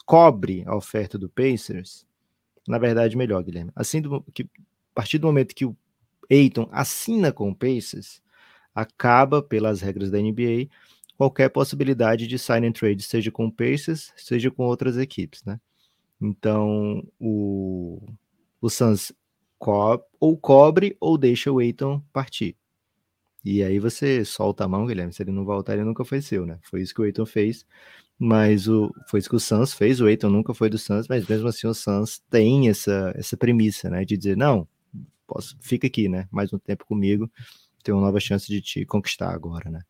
[0.07, 2.03] cobre a oferta do Pacers,
[2.67, 3.71] na verdade, melhor, Guilherme.
[3.75, 4.49] Assim, do, que,
[4.91, 5.77] a partir do momento que o
[6.31, 8.23] Aiton assina com o Pacers,
[8.81, 10.67] acaba, pelas regras da NBA,
[11.17, 15.59] qualquer possibilidade de sign and trade, seja com o Pacers, seja com outras equipes, né?
[16.21, 18.01] Então, o,
[18.61, 19.11] o Suns
[19.57, 22.55] co ou cobre ou deixa o Aiton partir.
[23.43, 25.13] E aí você solta a mão, Guilherme.
[25.13, 26.59] Se ele não voltar, ele nunca foi seu, né?
[26.63, 27.65] Foi isso que o Aiton fez.
[28.17, 30.01] Mas o, foi isso que o Suns fez.
[30.01, 33.89] O Aiton nunca foi do Suns, mas mesmo assim o Suns tem essa, essa premissa,
[33.89, 34.03] né?
[34.03, 34.67] De dizer, não,
[35.25, 36.27] posso, fica aqui, né?
[36.31, 37.31] Mais um tempo comigo.
[37.89, 39.81] Tem uma nova chance de te conquistar agora, né?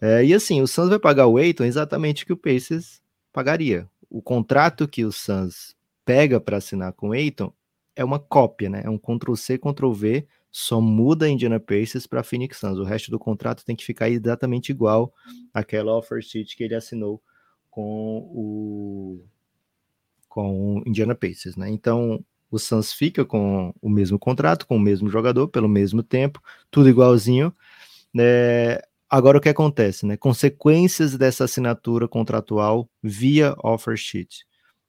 [0.00, 3.02] É, e assim, o Suns vai pagar o Aiton exatamente o que o Pacers
[3.32, 3.90] pagaria.
[4.08, 7.52] O contrato que o Suns pega para assinar com o Aiton
[7.96, 8.82] é uma cópia, né?
[8.84, 12.78] É um Ctrl-C, Ctrl-V só muda Indiana Pacers para Phoenix Suns.
[12.78, 15.12] O resto do contrato tem que ficar exatamente igual
[15.52, 17.20] àquela offer sheet que ele assinou
[17.68, 19.24] com o
[20.28, 21.68] com o Indiana Pacers, né?
[21.68, 26.40] Então, o Suns fica com o mesmo contrato, com o mesmo jogador, pelo mesmo tempo,
[26.70, 27.54] tudo igualzinho.
[28.18, 30.16] É, agora, o que acontece, né?
[30.16, 34.46] Consequências dessa assinatura contratual via offer sheet.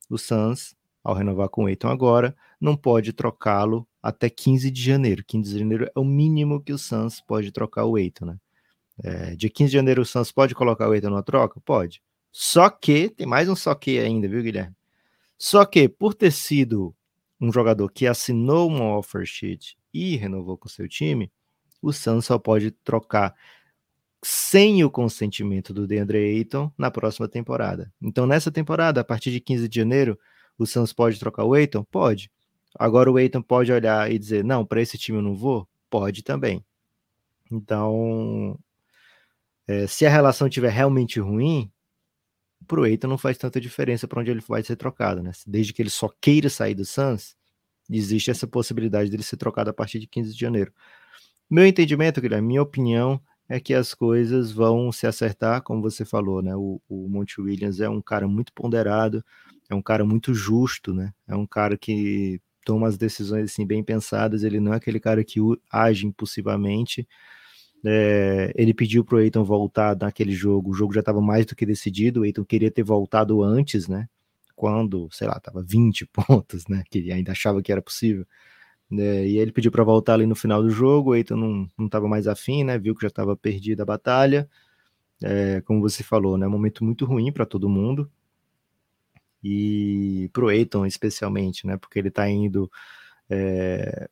[0.09, 5.23] O Suns, ao renovar com o Aiton agora, não pode trocá-lo até 15 de janeiro.
[5.25, 8.37] 15 de janeiro é o mínimo que o Suns pode trocar o Eiton, né?
[9.01, 11.59] É, dia 15 de janeiro o Suns pode colocar o Eiton na troca?
[11.61, 12.01] Pode.
[12.31, 14.75] Só que, tem mais um só que ainda, viu, Guilherme?
[15.37, 16.93] Só que, por ter sido
[17.39, 21.31] um jogador que assinou uma offer sheet e renovou com seu time,
[21.81, 23.33] o Suns só pode trocar
[24.21, 27.91] sem o consentimento do DeAndre Ayton na próxima temporada.
[28.01, 30.19] Então, nessa temporada, a partir de 15 de janeiro,
[30.57, 31.83] o Suns pode trocar o Ayton?
[31.85, 32.29] Pode.
[32.77, 35.67] Agora o Eitan pode olhar e dizer, não, para esse time eu não vou?
[35.89, 36.63] Pode também.
[37.49, 38.59] Então,
[39.67, 41.71] é, se a relação estiver realmente ruim,
[42.67, 45.31] para o Eitan não faz tanta diferença para onde ele vai ser trocado, né?
[45.47, 47.35] Desde que ele só queira sair do Suns,
[47.89, 50.71] existe essa possibilidade dele ser trocado a partir de 15 de janeiro.
[51.49, 56.41] Meu entendimento, Guilherme, minha opinião é que as coisas vão se acertar, como você falou,
[56.41, 56.55] né?
[56.55, 59.23] O, o Monte Williams é um cara muito ponderado,
[59.69, 61.11] é um cara muito justo, né?
[61.27, 65.23] É um cara que toma as decisões assim bem pensadas, ele não é aquele cara
[65.23, 65.39] que
[65.71, 67.07] age impulsivamente.
[67.85, 71.55] É, ele pediu para o Eiton voltar naquele jogo, o jogo já estava mais do
[71.55, 74.07] que decidido, o Eiton queria ter voltado antes, né?
[74.55, 76.83] Quando, sei lá, estava 20 pontos, né?
[76.89, 78.25] Que ele ainda achava que era possível.
[78.91, 82.07] É, e ele pediu para voltar ali no final do jogo, o Eiton não estava
[82.07, 82.77] mais afim, né?
[82.77, 84.49] Viu que já estava perdida a batalha.
[85.21, 86.47] É, como você falou, né?
[86.47, 88.09] Um momento muito ruim para todo mundo
[89.43, 91.77] e pro Eiton especialmente, né?
[91.77, 92.69] Porque ele tá indo
[93.29, 94.09] é,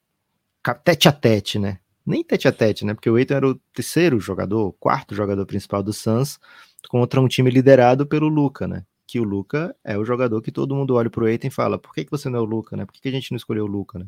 [0.83, 1.79] tete a tete, né?
[2.07, 2.93] Nem tete a tete, né?
[2.93, 6.39] Porque o Eiton era o terceiro jogador, quarto jogador principal do Suns
[6.87, 8.85] contra um time liderado pelo Luca, né?
[9.05, 11.93] Que o Luca é o jogador que todo mundo olha pro Eiton e fala: por
[11.93, 12.85] que, que você não é o Luca, né?
[12.85, 14.05] Por que, que a gente não escolheu o Luca, né?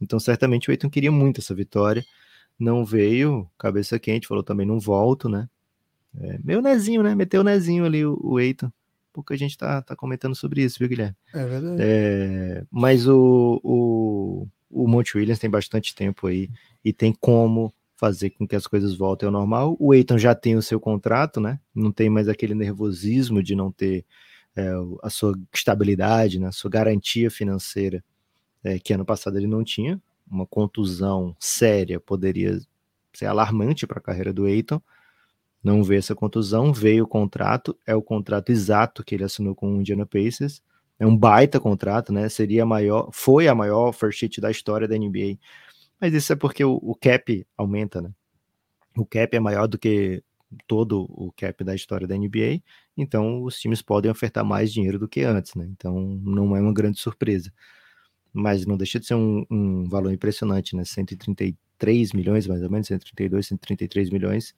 [0.00, 2.04] Então, certamente o Eiton queria muito essa vitória,
[2.58, 5.46] não veio, cabeça quente, falou também não volto, né?
[6.18, 7.14] É, meu Nezinho, né?
[7.14, 8.72] Meteu o Nezinho ali, o, o Eiton
[9.12, 11.14] pouca gente tá, tá comentando sobre isso, viu, Guilherme?
[11.34, 11.76] É verdade.
[11.78, 16.48] É, mas o, o, o Monte Williams tem bastante tempo aí
[16.84, 19.76] e tem como fazer com que as coisas voltem ao normal.
[19.78, 21.60] O Eiton já tem o seu contrato, né?
[21.74, 24.04] Não tem mais aquele nervosismo de não ter
[24.56, 26.48] é, a sua estabilidade, né?
[26.48, 28.04] a sua garantia financeira,
[28.64, 30.00] é, que ano passado ele não tinha.
[30.30, 32.58] Uma contusão séria poderia
[33.12, 34.80] ser alarmante para a carreira do Eiton
[35.62, 39.72] não veio essa contusão, veio o contrato, é o contrato exato que ele assinou com
[39.72, 40.60] o Indiana Pacers.
[40.98, 42.28] É um baita contrato, né?
[42.28, 45.38] Seria a maior, foi a maior first sheet da história da NBA.
[46.02, 48.10] Mas isso é porque o, o cap aumenta, né?
[48.96, 50.20] O cap é maior do que
[50.66, 52.60] todo o cap da história da NBA,
[52.96, 55.64] então os times podem ofertar mais dinheiro do que antes, né?
[55.70, 57.52] Então não é uma grande surpresa.
[58.32, 60.84] Mas não deixa de ser um, um valor impressionante, né?
[60.84, 64.56] 133 milhões, mais ou menos, 132, 133 milhões.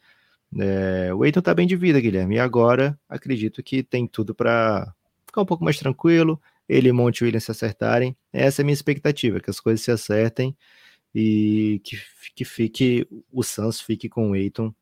[0.59, 4.95] É, o Eiton tá bem de vida, Guilherme, e agora acredito que tem tudo para
[5.27, 8.17] ficar um pouco mais tranquilo, ele e Monte Williams se acertarem.
[8.33, 10.57] Essa é a minha expectativa, que as coisas se acertem
[11.15, 11.97] e que,
[12.35, 14.75] que fique o Suns fique com o Eiton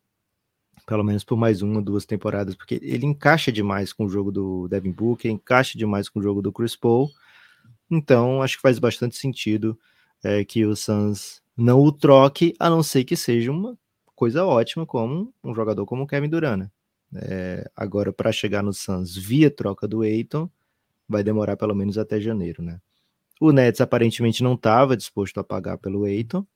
[0.85, 4.67] pelo menos por mais uma, duas temporadas, porque ele encaixa demais com o jogo do
[4.67, 7.09] Devin Booker, encaixa demais com o jogo do Chris Paul.
[7.89, 9.77] Então, acho que faz bastante sentido
[10.23, 13.77] é, que o Suns não o troque, a não ser que seja uma
[14.15, 16.69] coisa ótima como um jogador como o Kevin Durant.
[17.15, 20.49] É, agora, para chegar no Suns via troca do Aiton,
[21.07, 22.81] vai demorar pelo menos até janeiro, né?
[23.43, 26.47] O Nets aparentemente não estava disposto a pagar pelo Aiton,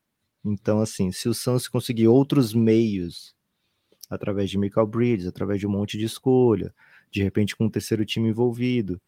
[0.45, 3.35] então, assim, se o Suns conseguir outros meios
[4.09, 6.73] através de Michael Bridges, através de um monte de escolha,
[7.11, 9.01] de repente com um terceiro time envolvido,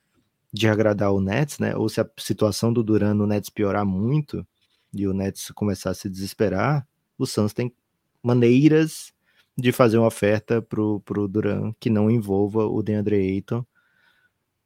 [0.52, 1.74] de agradar o Nets, né?
[1.74, 4.46] Ou se a situação do Duran no Nets piorar muito
[4.94, 6.86] e o Nets começar a se desesperar,
[7.18, 7.74] o Suns tem
[8.22, 9.14] maneiras
[9.58, 13.66] de fazer uma oferta pro, pro Duran que não envolva o DeAndre Ayton.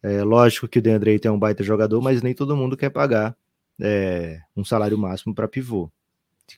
[0.04, 3.38] É lógico que o DeAndre é um baita jogador, mas nem todo mundo quer pagar
[3.82, 5.90] é, um salário máximo para pivô.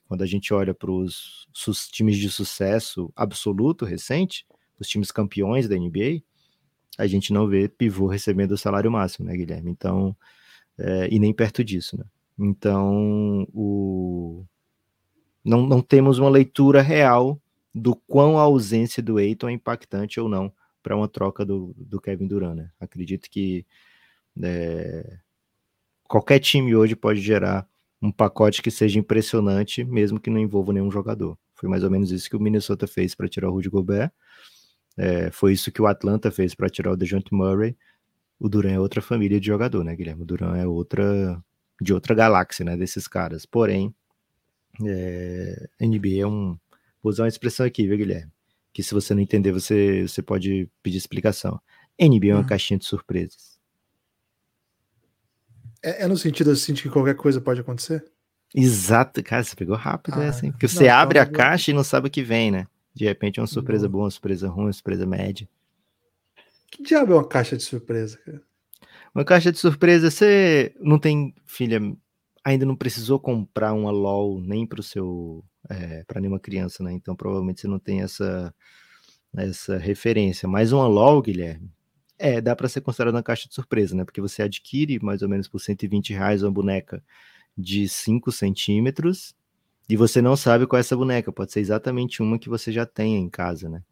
[0.08, 1.48] Quando a gente olha para os
[1.92, 4.48] times de sucesso absoluto recente,
[4.80, 6.24] os times campeões da NBA,
[6.98, 9.70] a gente não vê pivô recebendo o salário máximo, né, Guilherme?
[9.70, 10.16] Então,
[10.78, 12.06] é, e nem perto disso, né?
[12.38, 14.44] Então, o...
[15.44, 17.40] não, não temos uma leitura real
[17.74, 20.52] do quão a ausência do Eiton é impactante ou não
[20.86, 22.56] para uma troca do, do Kevin Durant.
[22.56, 22.70] Né?
[22.80, 23.66] Acredito que
[24.40, 25.18] é,
[26.04, 27.68] qualquer time hoje pode gerar
[28.00, 31.40] um pacote que seja impressionante, mesmo que não envolva nenhum jogador.
[31.56, 34.12] Foi mais ou menos isso que o Minnesota fez para tirar o Rudy Gobert.
[34.96, 37.76] É, foi isso que o Atlanta fez para tirar o DeJounte Murray.
[38.40, 40.22] O Duran é outra família de jogador, né, Guilherme?
[40.22, 41.44] O Duran é outra
[41.82, 43.44] de outra galáxia, né, desses caras.
[43.44, 43.92] Porém,
[44.86, 46.56] é, NBA é um
[47.02, 48.35] vou usar uma expressão aqui, viu, Guilherme?
[48.76, 51.62] Que se você não entender, você, você pode pedir explicação.
[51.98, 52.46] NBA é uma uhum.
[52.46, 53.58] caixinha de surpresas.
[55.82, 58.04] É, é no sentido assim de que qualquer coisa pode acontecer?
[58.54, 60.52] Exato, cara, você pegou rápido ah, essa, hein?
[60.52, 62.68] Porque você não, abre então a caixa e não sabe o que vem, né?
[62.94, 65.48] De repente é uma surpresa boa, uma surpresa ruim, uma surpresa média.
[66.70, 68.42] Que diabo é uma caixa de surpresa, cara?
[69.14, 71.80] Uma caixa de surpresa, você não tem, filha,
[72.44, 76.94] ainda não precisou comprar uma LOL nem para o seu, é, para nenhuma criança, né?
[76.94, 78.54] Então provavelmente você não tem essa,
[79.36, 80.48] essa referência.
[80.48, 81.72] Mas uma LOL, Guilherme,
[82.18, 84.06] é, dá para ser considerado uma caixa de surpresa, né?
[84.06, 87.04] Porque você adquire mais ou menos por 120 reais uma boneca
[87.58, 89.36] de 5 centímetros
[89.90, 91.32] e você não sabe qual é essa boneca.
[91.32, 93.84] Pode ser exatamente uma que você já tenha em casa, né?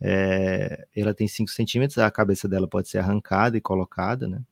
[0.00, 4.42] É, ela tem 5 centímetros, a cabeça dela pode ser arrancada e colocada, né?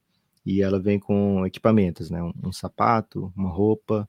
[0.45, 2.23] E ela vem com equipamentos, né?
[2.23, 4.09] Um, um sapato, uma roupa,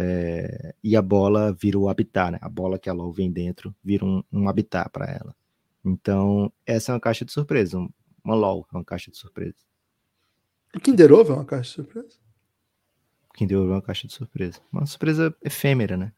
[0.00, 2.38] é, e a bola vira o habitat, né?
[2.40, 5.34] A bola que ela vem dentro vira um, um habitat para ela.
[5.84, 7.88] Então, essa é uma caixa de surpresa, um,
[8.24, 9.58] uma LOL, é uma caixa de surpresa.
[10.74, 12.18] O Kinder Ovo é uma caixa de surpresa?
[13.28, 14.60] O Kinder Ovo é uma caixa de surpresa.
[14.72, 16.12] Uma surpresa efêmera, né?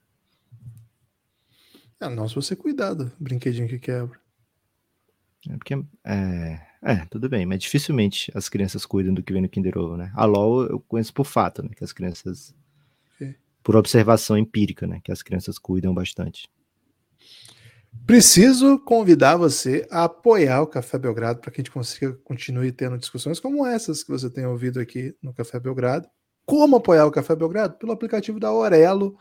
[2.00, 4.20] É, não se você cuidar do brinquedinho que quebra.
[5.48, 9.48] É porque, é, é, tudo bem, mas dificilmente as crianças cuidam do que vem no
[9.48, 10.12] Kinder Ovo, né?
[10.14, 11.70] A LOL eu conheço por fato, né?
[11.76, 12.54] Que as crianças.
[13.62, 15.00] Por observação empírica, né?
[15.02, 16.48] Que as crianças cuidam bastante.
[18.06, 22.98] Preciso convidar você a apoiar o Café Belgrado para que a gente consiga continue tendo
[22.98, 26.08] discussões como essas que você tem ouvido aqui no Café Belgrado.
[26.44, 27.78] Como apoiar o Café Belgrado?
[27.78, 29.16] Pelo aplicativo da Orelo,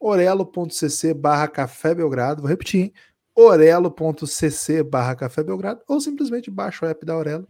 [0.00, 2.40] orelo.cc barra Café Belgrado.
[2.40, 2.92] Vou repetir,
[3.34, 7.46] orelo.cc barra Café Belgrado ou simplesmente baixa o app da Orelo.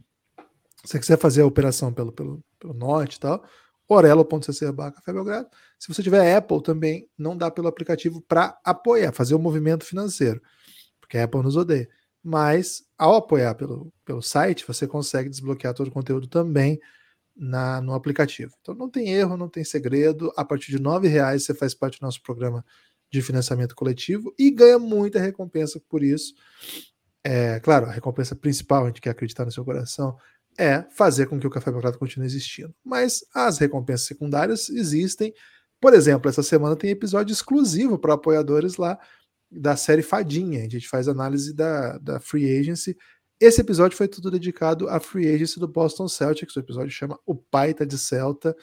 [0.85, 3.45] Se você quiser fazer a operação pelo, pelo, pelo norte e tal,
[3.89, 5.49] orelo.cc barra Café Belgrado.
[5.79, 10.43] Se você tiver Apple também, não dá pelo aplicativo para apoiar, fazer o movimento financeiro,
[11.01, 11.89] porque a Apple nos odeia.
[12.23, 16.81] Mas ao apoiar pelo, pelo site, você consegue desbloquear todo o conteúdo também
[17.37, 18.53] na, no aplicativo.
[18.61, 20.33] Então não tem erro, não tem segredo.
[20.37, 22.65] A partir de R$ reais você faz parte do nosso programa
[23.11, 26.35] de financiamento coletivo e ganha muita recompensa por isso.
[27.25, 30.17] É, claro, a recompensa principal, a gente quer acreditar no seu coração,
[30.59, 32.75] é fazer com que o Café Belgrado continue existindo.
[32.85, 35.33] Mas as recompensas secundárias existem.
[35.81, 38.99] Por exemplo, essa semana tem episódio exclusivo para apoiadores lá
[39.51, 40.65] da série Fadinha.
[40.65, 42.97] A gente faz análise da, da Free Agency.
[43.41, 46.57] Esse episódio foi tudo dedicado à Free Agency do Boston Celtics.
[46.57, 48.57] O episódio chama O Pai Tá de Celta.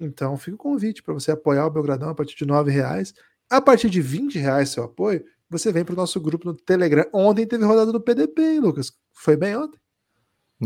[0.00, 3.12] Então fica o convite para você apoiar o Belgradão a partir de R$ reais.
[3.50, 7.04] A partir de 20 reais seu apoio, você vem para o nosso grupo no Telegram.
[7.12, 8.92] Ontem teve rodada do PDP, hein, Lucas?
[9.12, 9.78] Foi bem ontem?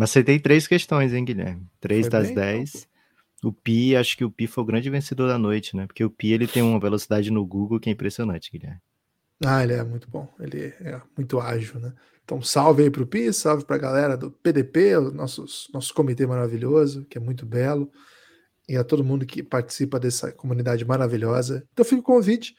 [0.00, 1.66] Acertei três questões, hein, Guilherme?
[1.80, 2.74] Três foi das bem, dez.
[2.74, 2.93] Então.
[3.48, 5.86] O Pi, acho que o Pi foi o grande vencedor da noite, né?
[5.86, 8.80] Porque o Pi ele tem uma velocidade no Google que é impressionante, Guilherme.
[9.44, 10.32] Ah, ele é muito bom.
[10.40, 11.92] Ele é muito ágil, né?
[12.24, 15.92] Então, salve aí para o Pi, salve para a galera do PDP, o nosso, nosso
[15.92, 17.90] comitê maravilhoso, que é muito belo,
[18.66, 21.66] e a todo mundo que participa dessa comunidade maravilhosa.
[21.72, 22.54] Então, fica o convite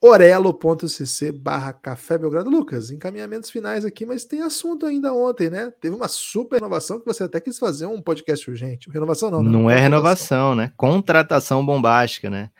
[0.00, 2.48] orelo.cc barra Café Belgrado.
[2.48, 5.70] Lucas, encaminhamentos finais aqui, mas tem assunto ainda ontem, né?
[5.80, 8.88] Teve uma super renovação que você até quis fazer um podcast urgente.
[8.90, 9.50] Renovação não, né?
[9.50, 10.72] Não, é renovação, né?
[10.76, 12.50] Contratação bombástica, né?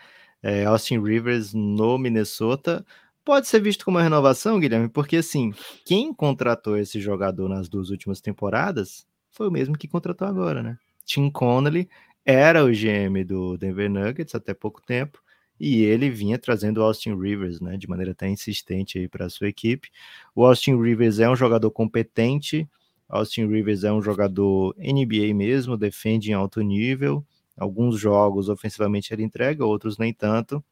[0.42, 2.84] É, Austin Rivers no Minnesota
[3.24, 5.52] pode ser visto como uma renovação, Guilherme, porque assim,
[5.84, 10.78] quem contratou esse jogador nas duas últimas temporadas foi o mesmo que contratou agora, né?
[11.04, 11.88] Tim Connolly
[12.24, 15.22] era o GM do Denver Nuggets até pouco tempo
[15.60, 19.30] e ele vinha trazendo o Austin Rivers, né, de maneira até insistente aí para a
[19.30, 19.90] sua equipe.
[20.34, 22.66] O Austin Rivers é um jogador competente,
[23.08, 27.24] Austin Rivers é um jogador NBA mesmo, defende em alto nível.
[27.58, 30.64] Alguns jogos ofensivamente ele entrega, outros nem tanto.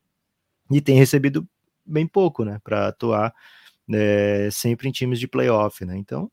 [0.70, 1.46] E tem recebido
[1.84, 3.34] bem pouco, né, para atuar
[3.92, 5.96] é, sempre em times de playoff, né?
[5.96, 6.30] Então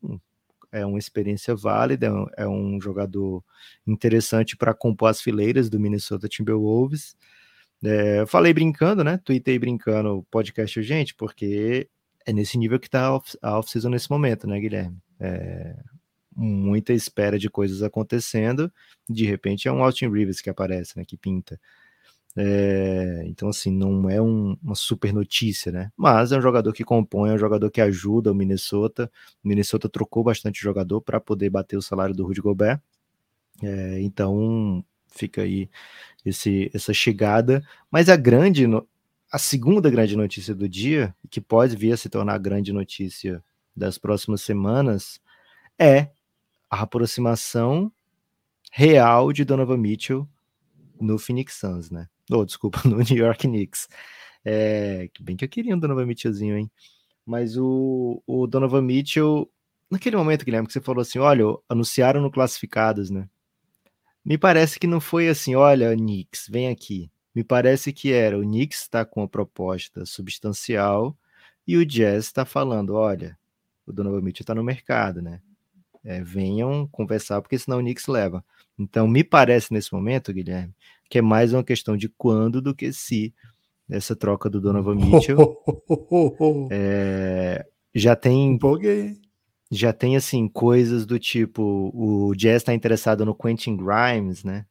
[0.72, 3.44] é uma experiência válida, é um é jogador
[3.88, 7.16] interessante para compor as fileiras do Minnesota Timberwolves.
[7.86, 9.20] É, falei brincando, né?
[9.24, 11.88] Tuitei brincando podcast urgente, porque
[12.26, 13.06] é nesse nível que tá
[13.42, 14.98] a off-season nesse momento, né, Guilherme?
[15.20, 15.76] É,
[16.36, 18.72] muita espera de coisas acontecendo,
[19.08, 21.60] de repente é um Austin Rivers que aparece, né, que pinta.
[22.36, 25.92] É, então, assim, não é um, uma super notícia, né?
[25.96, 29.10] Mas é um jogador que compõe, é um jogador que ajuda o Minnesota.
[29.44, 32.82] O Minnesota trocou bastante jogador para poder bater o salário do Rudy Gobert.
[33.64, 35.70] É, então, fica aí
[36.26, 37.64] esse, essa chegada.
[37.92, 38.66] Mas a grande,
[39.32, 43.44] a segunda grande notícia do dia, que pode vir a se tornar a grande notícia
[43.76, 45.20] das próximas semanas,
[45.78, 46.10] é
[46.70, 47.92] a aproximação
[48.72, 50.28] real de Donovan Mitchell
[51.00, 52.08] no Phoenix Suns, né?
[52.32, 53.88] Ou, oh, desculpa, no New York Knicks.
[54.44, 56.72] É, bem que eu queria um Donovan Mitchellzinho, hein?
[57.26, 59.50] Mas o, o Donovan Mitchell,
[59.90, 63.28] naquele momento, Guilherme, que você falou assim: olha, anunciaram no Classificados, né?
[64.26, 67.12] Me parece que não foi assim, olha, Knicks, vem aqui.
[67.34, 71.16] Me parece que era o Knicks está com uma proposta substancial
[71.68, 73.38] e o Jazz está falando, olha,
[73.86, 75.42] o Donovan Mitchell está no mercado, né?
[76.04, 78.44] É, venham conversar, porque senão o Knicks leva.
[78.78, 80.74] Então, me parece nesse momento, Guilherme,
[81.10, 83.34] que é mais uma questão de quando do que se
[83.88, 85.58] essa troca do Donovan Mitchell.
[86.72, 88.54] é, já tem.
[88.54, 89.20] Empolguei
[89.72, 94.66] já tem assim coisas do tipo o Jazz está interessado no Quentin Grimes, né?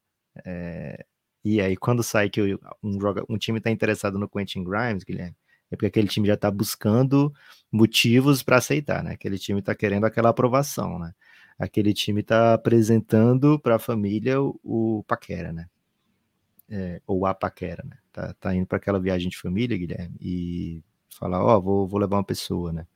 [0.44, 1.04] É,
[1.44, 2.40] e aí quando sai que
[2.82, 5.36] um, um time está interessado no Quentin Grimes, Guilherme,
[5.70, 7.32] é porque aquele time já está buscando
[7.70, 9.12] motivos para aceitar, né?
[9.12, 11.12] Aquele time está querendo aquela aprovação, né?
[11.58, 15.68] Aquele time está apresentando para a família o, o, paquera, né?
[16.68, 17.98] É, ou a paquera, né?
[18.12, 22.00] Tá, tá indo para aquela viagem de família, Guilherme, e falar, ó, oh, vou, vou
[22.00, 22.86] levar uma pessoa, né?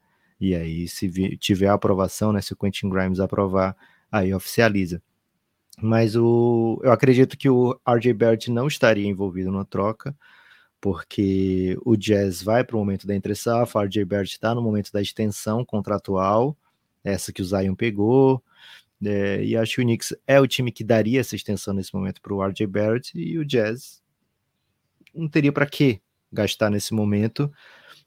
[0.41, 3.77] E aí, se tiver aprovação, né, se o Quentin Grimes aprovar,
[4.11, 5.03] aí oficializa.
[5.81, 10.17] Mas o, eu acredito que o RJ Barrett não estaria envolvido na troca,
[10.81, 14.93] porque o Jazz vai para o momento da entre-safra, o RJ Barrett está no momento
[14.93, 16.57] da extensão contratual,
[17.05, 18.43] essa que o Zion pegou,
[19.05, 22.21] é, e acho que o Knicks é o time que daria essa extensão nesse momento
[22.21, 24.03] para o RJ Barrett, e o Jazz
[25.15, 26.01] não teria para que
[26.33, 27.53] gastar nesse momento,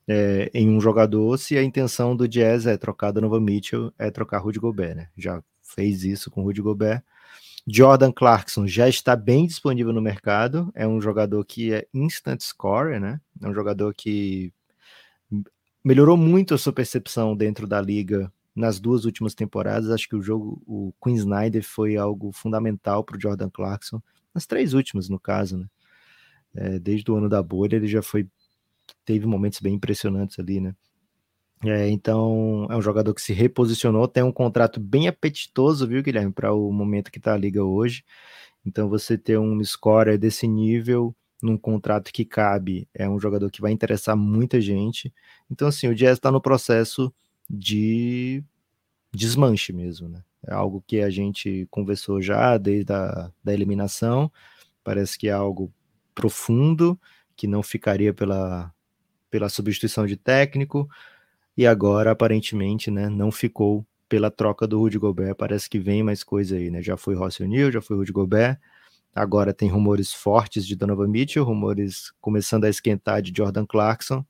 [0.08, 4.40] é, em um jogador se a intenção do Jazz é trocar Donovan Mitchell, é trocar
[4.40, 5.10] Rudy Gobert, né?
[5.18, 7.04] Já fez isso com Rudy Gobert.
[7.68, 13.00] Jordan Clarkson já está bem disponível no mercado, é um jogador que é instant scorer,
[13.00, 13.22] né?
[13.42, 14.52] É um jogador que
[15.84, 19.90] melhorou muito a sua percepção dentro da liga nas duas últimas temporadas.
[19.90, 24.02] Acho que o jogo, o Queen Snyder foi algo fundamental para o Jordan Clarkson,
[24.34, 25.68] nas três últimas, no caso, né?
[26.54, 28.28] É, desde o ano da bolha, ele já foi
[29.06, 30.76] teve momentos bem impressionantes ali, né?
[31.64, 36.32] É, então, é um jogador que se reposicionou, tem um contrato bem apetitoso, viu, Guilherme,
[36.32, 38.04] para o momento que está a liga hoje.
[38.66, 43.62] Então, você ter um scorer desse nível num contrato que cabe, é um jogador que
[43.62, 45.14] vai interessar muita gente.
[45.50, 47.14] Então, assim, o Jazz está no processo
[47.50, 48.44] de
[49.14, 50.24] desmanche mesmo, né?
[50.48, 54.32] É algo que a gente conversou já desde a da eliminação.
[54.84, 55.72] Parece que é algo
[56.16, 57.00] profundo,
[57.36, 58.74] que não ficaria pela
[59.32, 60.88] pela substituição de técnico
[61.58, 65.36] e agora aparentemente, né, não ficou pela troca do Rudy Gobert.
[65.36, 66.82] Parece que vem mais coisa aí, né?
[66.82, 68.60] Já foi Rossi O'Neal, já foi Rudy Gobert.
[69.16, 74.26] Agora tem rumores fortes de Donovan Mitchell, rumores começando a esquentar de Jordan Clarkson.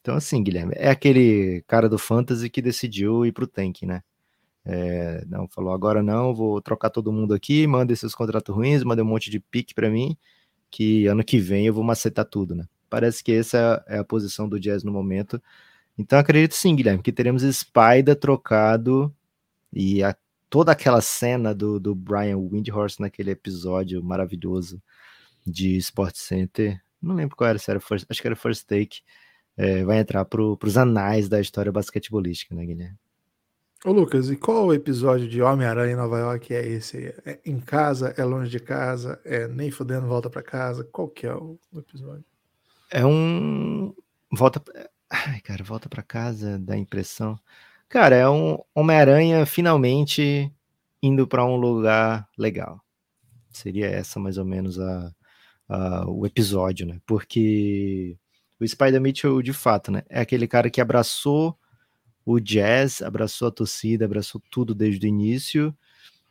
[0.00, 4.02] Então, assim, Guilherme, é aquele cara do fantasy que decidiu ir pro tank, né?
[4.64, 9.02] É, não, falou, agora não, vou trocar todo mundo aqui, manda esses contratos ruins, manda
[9.02, 10.16] um monte de pique para mim,
[10.70, 12.64] que ano que vem eu vou macetar tudo, né?
[12.88, 15.42] Parece que essa é a posição do Jazz no momento.
[15.96, 19.14] Então acredito sim, Guilherme, que teremos Spider trocado
[19.72, 20.16] e a,
[20.48, 24.82] toda aquela cena do, do Brian Windhorst naquele episódio maravilhoso
[25.46, 26.80] de Sport Center.
[27.00, 29.00] Não lembro qual era, se era first, acho que era First Take.
[29.56, 32.96] É, vai entrar para os anais da história basquetebolística, né, Guilherme?
[33.84, 37.14] Ô Lucas, e qual episódio de Homem-Aranha em Nova York é esse?
[37.24, 38.12] É em casa?
[38.16, 39.20] É longe de casa?
[39.24, 40.82] É nem fudendo volta para casa?
[40.84, 42.24] Qual que é o episódio?
[42.90, 43.94] É um
[44.32, 44.62] volta
[45.10, 47.38] Ai, cara, volta para casa, dá impressão.
[47.88, 50.52] Cara, é um Homem-Aranha finalmente
[51.02, 52.80] indo para um lugar legal.
[53.50, 55.14] Seria essa mais ou menos a,
[55.68, 57.00] a, o episódio, né?
[57.06, 58.18] Porque
[58.60, 60.02] o Spider Mitchell, de fato, né?
[60.10, 61.58] É aquele cara que abraçou
[62.24, 65.74] o jazz, abraçou a torcida, abraçou tudo desde o início,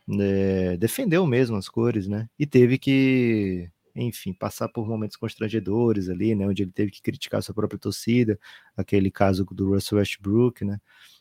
[0.06, 0.76] né?
[0.76, 2.28] defendeu mesmo as cores, né?
[2.38, 3.70] E teve que,
[4.02, 6.46] enfim, passar por momentos constrangedores ali, né?
[6.46, 8.38] Onde ele teve que criticar sua própria torcida,
[8.76, 10.80] aquele caso do Russell Westbrook, né?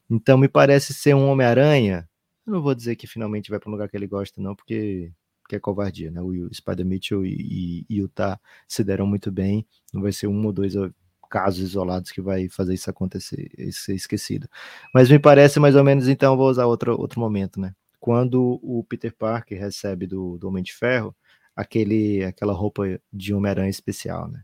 [0.10, 2.08] Então me parece ser um Homem-Aranha.
[2.46, 5.12] Eu não vou dizer que finalmente vai para um lugar que ele gosta, não, porque,
[5.52, 6.22] é covardia, né?
[6.22, 9.66] O Spider Mitchell e, e, e Utah se deram muito bem.
[9.94, 10.74] Não vai ser um ou dois
[11.30, 14.48] casos isolados que vai fazer isso acontecer, ser esquecido.
[14.94, 17.74] Mas me parece mais ou menos, então, vou usar outro, outro momento, né?
[18.00, 21.16] Quando o Peter Parker recebe do, do Homem de Ferro
[21.58, 24.44] aquele, aquela roupa de Homem-Aranha especial, né?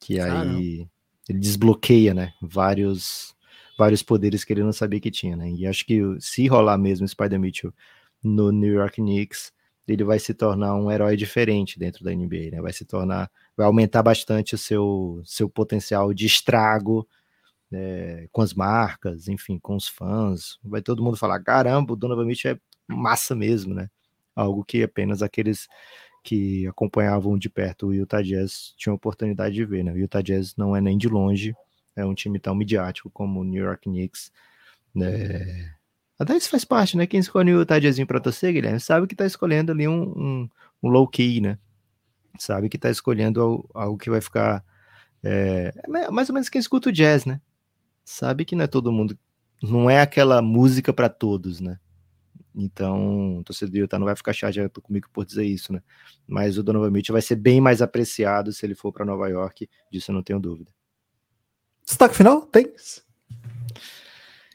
[0.00, 0.88] Que aí
[1.28, 2.32] ele desbloqueia, né?
[2.40, 3.36] Vários,
[3.78, 5.50] vários poderes que ele não sabia que tinha, né?
[5.50, 7.74] E acho que se rolar mesmo Spider Mitchell
[8.24, 9.52] no New York Knicks,
[9.86, 12.62] ele vai se tornar um herói diferente dentro da NBA, né?
[12.62, 17.06] Vai se tornar, vai aumentar bastante o seu, seu potencial de estrago
[17.70, 20.58] é, com as marcas, enfim, com os fãs.
[20.64, 23.90] Vai todo mundo falar: caramba, o Donovan Mitchell é massa mesmo, né?
[24.34, 25.68] Algo que apenas aqueles
[26.28, 29.92] que acompanhavam de perto o Utah Jazz tinham oportunidade de ver, né?
[29.92, 31.54] O Utah Jazz não é nem de longe
[31.96, 34.30] é um time tão midiático como o New York Knicks,
[34.94, 35.74] né?
[36.18, 37.06] Até isso faz parte, né?
[37.06, 40.50] Quem escolhe o Tadjazinho para torcer, Guilherme, sabe que tá escolhendo ali um, um,
[40.82, 41.58] um low key, né?
[42.38, 44.64] Sabe que tá escolhendo algo, algo que vai ficar.
[45.22, 47.40] É, é, mais ou menos quem escuta o jazz, né?
[48.04, 49.18] Sabe que não é todo mundo.
[49.62, 51.78] Não é aquela música para todos, né?
[52.60, 55.80] Então, o torcedor tá, não vai ficar chateado comigo por dizer isso, né?
[56.26, 59.70] Mas o Donovan Mitchell vai ser bem mais apreciado se ele for para Nova York,
[59.92, 60.72] disso eu não tenho dúvida.
[61.86, 62.42] Destaque final?
[62.42, 62.66] Tem?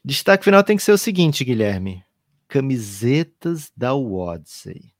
[0.03, 2.03] Destaque final tem que ser o seguinte, Guilherme.
[2.49, 4.91] Camisetas da Odyssey.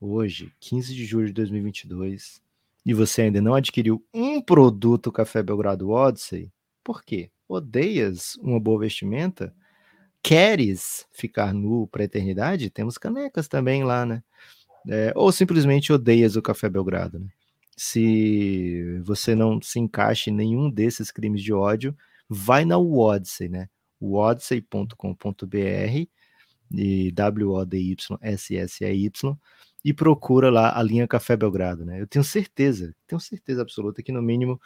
[0.00, 2.40] Hoje, 15 de julho de 2022,
[2.84, 6.52] e você ainda não adquiriu um produto Café Belgrado Odyssey,
[6.84, 7.32] por quê?
[7.48, 9.52] Odeias uma boa vestimenta?
[10.26, 12.68] Queres ficar nu para a eternidade?
[12.68, 14.24] Temos canecas também lá, né?
[14.88, 17.28] É, ou simplesmente odeias o Café Belgrado, né?
[17.76, 21.96] Se você não se encaixa em nenhum desses crimes de ódio,
[22.28, 23.68] vai na Odyssey, né?
[24.00, 26.08] odyssey.com.br
[26.72, 29.36] e W-O-D-Y-S-S-E-Y
[29.84, 32.00] e procura lá a linha Café Belgrado, né?
[32.00, 34.60] Eu tenho certeza, tenho certeza absoluta que no mínimo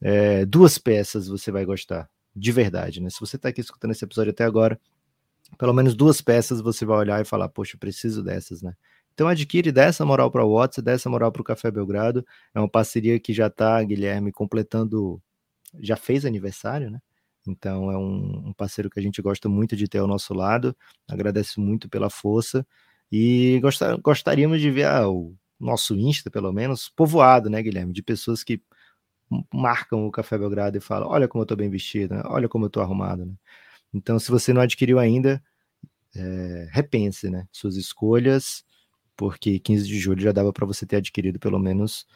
[0.00, 3.10] é, duas peças você vai gostar, de verdade, né?
[3.10, 4.80] Se você está aqui escutando esse episódio até agora,
[5.58, 8.74] pelo menos duas peças você vai olhar e falar, poxa, preciso dessas, né?
[9.14, 12.24] Então adquire dessa moral para o WhatsApp, dessa moral para o Café Belgrado.
[12.54, 15.20] É uma parceria que já está, Guilherme, completando,
[15.80, 17.00] já fez aniversário, né?
[17.46, 20.76] Então é um, um, parceiro que a gente gosta muito de ter ao nosso lado.
[21.08, 22.66] Agradeço muito pela força
[23.10, 27.92] e gostar, gostaríamos de ver ah, o nosso Insta, pelo menos, povoado, né, Guilherme?
[27.92, 28.62] De pessoas que
[29.52, 32.22] marcam o Café Belgrado e falam: olha como eu estou bem vestido, né?
[32.26, 33.26] olha como eu estou arrumado.
[33.26, 33.34] Né?
[33.92, 35.42] Então, se você não adquiriu ainda,
[36.14, 38.64] é, repense né, suas escolhas,
[39.16, 42.06] porque 15 de julho já dava para você ter adquirido pelo menos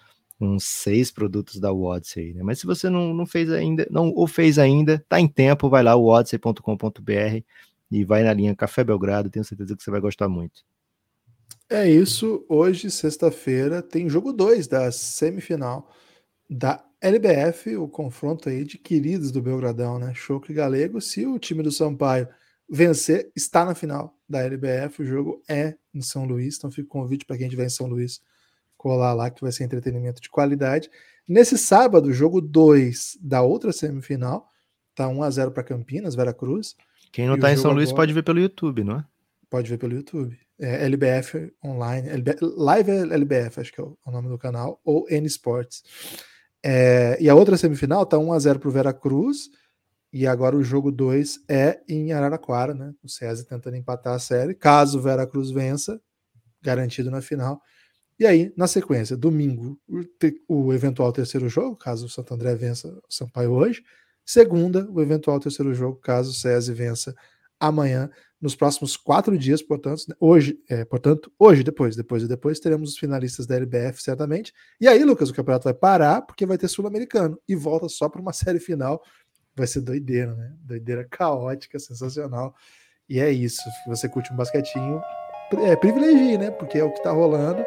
[0.41, 2.43] uns seis produtos da Odyssey, né?
[2.43, 5.83] Mas se você não, não fez ainda, não ou fez ainda, tá em tempo, vai
[5.83, 7.43] lá, odyssey.com.br
[7.91, 10.63] e vai na linha Café Belgrado, tenho certeza que você vai gostar muito.
[11.71, 15.91] É isso, hoje, sexta-feira, tem jogo 2 da semifinal
[16.49, 20.13] da LBF, o confronto aí de queridos do Belgradão, né?
[20.15, 21.01] Choco e Galego.
[21.01, 22.29] Se o time do Sampaio
[22.69, 25.03] vencer, está na final da LBF.
[25.03, 27.87] O jogo é em São Luís, então fica o convite para quem estiver em São
[27.87, 28.21] Luís
[28.77, 30.91] colar lá, que vai ser entretenimento de qualidade.
[31.29, 34.49] Nesse sábado, jogo 2 da outra semifinal,
[34.95, 36.77] tá 1 a 0 para Campinas, Vera Cruz.
[37.13, 38.03] Quem não tá em São Luís agora...
[38.03, 39.05] pode ver pelo YouTube, não é?
[39.49, 40.39] Pode ver pelo YouTube.
[40.59, 42.37] É LBF Online, LB...
[42.41, 45.83] Live LBF, acho que é o nome do canal, ou N Sports.
[46.69, 47.17] É...
[47.21, 49.49] E a outra semifinal tá 1 a 0 para o Vera Cruz
[50.13, 52.93] E agora o jogo 2 é em Araraquara, né?
[53.05, 54.53] O César tentando empatar a série.
[54.53, 56.01] Caso o Veracruz vença,
[56.61, 57.61] garantido na final.
[58.19, 62.55] E aí, na sequência, domingo, o, te, o eventual terceiro jogo, caso o Santo André
[62.57, 63.85] vença o Sampaio hoje.
[64.25, 67.15] Segunda, o eventual terceiro jogo, caso o César vença
[67.61, 68.11] amanhã.
[68.47, 72.91] Nos próximos quatro dias, portanto, né, hoje, é, portanto, hoje, depois, depois e depois, teremos
[72.91, 74.55] os finalistas da LBF, certamente.
[74.81, 78.21] E aí, Lucas, o campeonato vai parar porque vai ter Sul-Americano e volta só para
[78.21, 79.03] uma série final.
[79.57, 80.53] Vai ser doideira, né?
[80.61, 82.55] Doideira caótica, sensacional.
[83.09, 83.63] E é isso.
[83.89, 85.03] Você curte um basquetinho,
[85.65, 86.53] é, privilegie, né?
[86.53, 87.65] Porque é o que está rolando.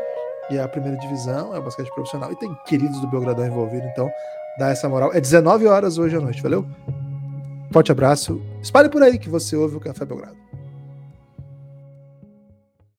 [0.50, 2.32] E é a primeira divisão, é o basquete profissional.
[2.32, 4.10] E tem queridos do Belgradão envolvido, então
[4.58, 5.12] dá essa moral.
[5.14, 6.66] É 19 horas hoje à noite, valeu?
[7.70, 8.42] Forte abraço.
[8.62, 10.49] Espalhe por aí que você ouve o Café Belgrado.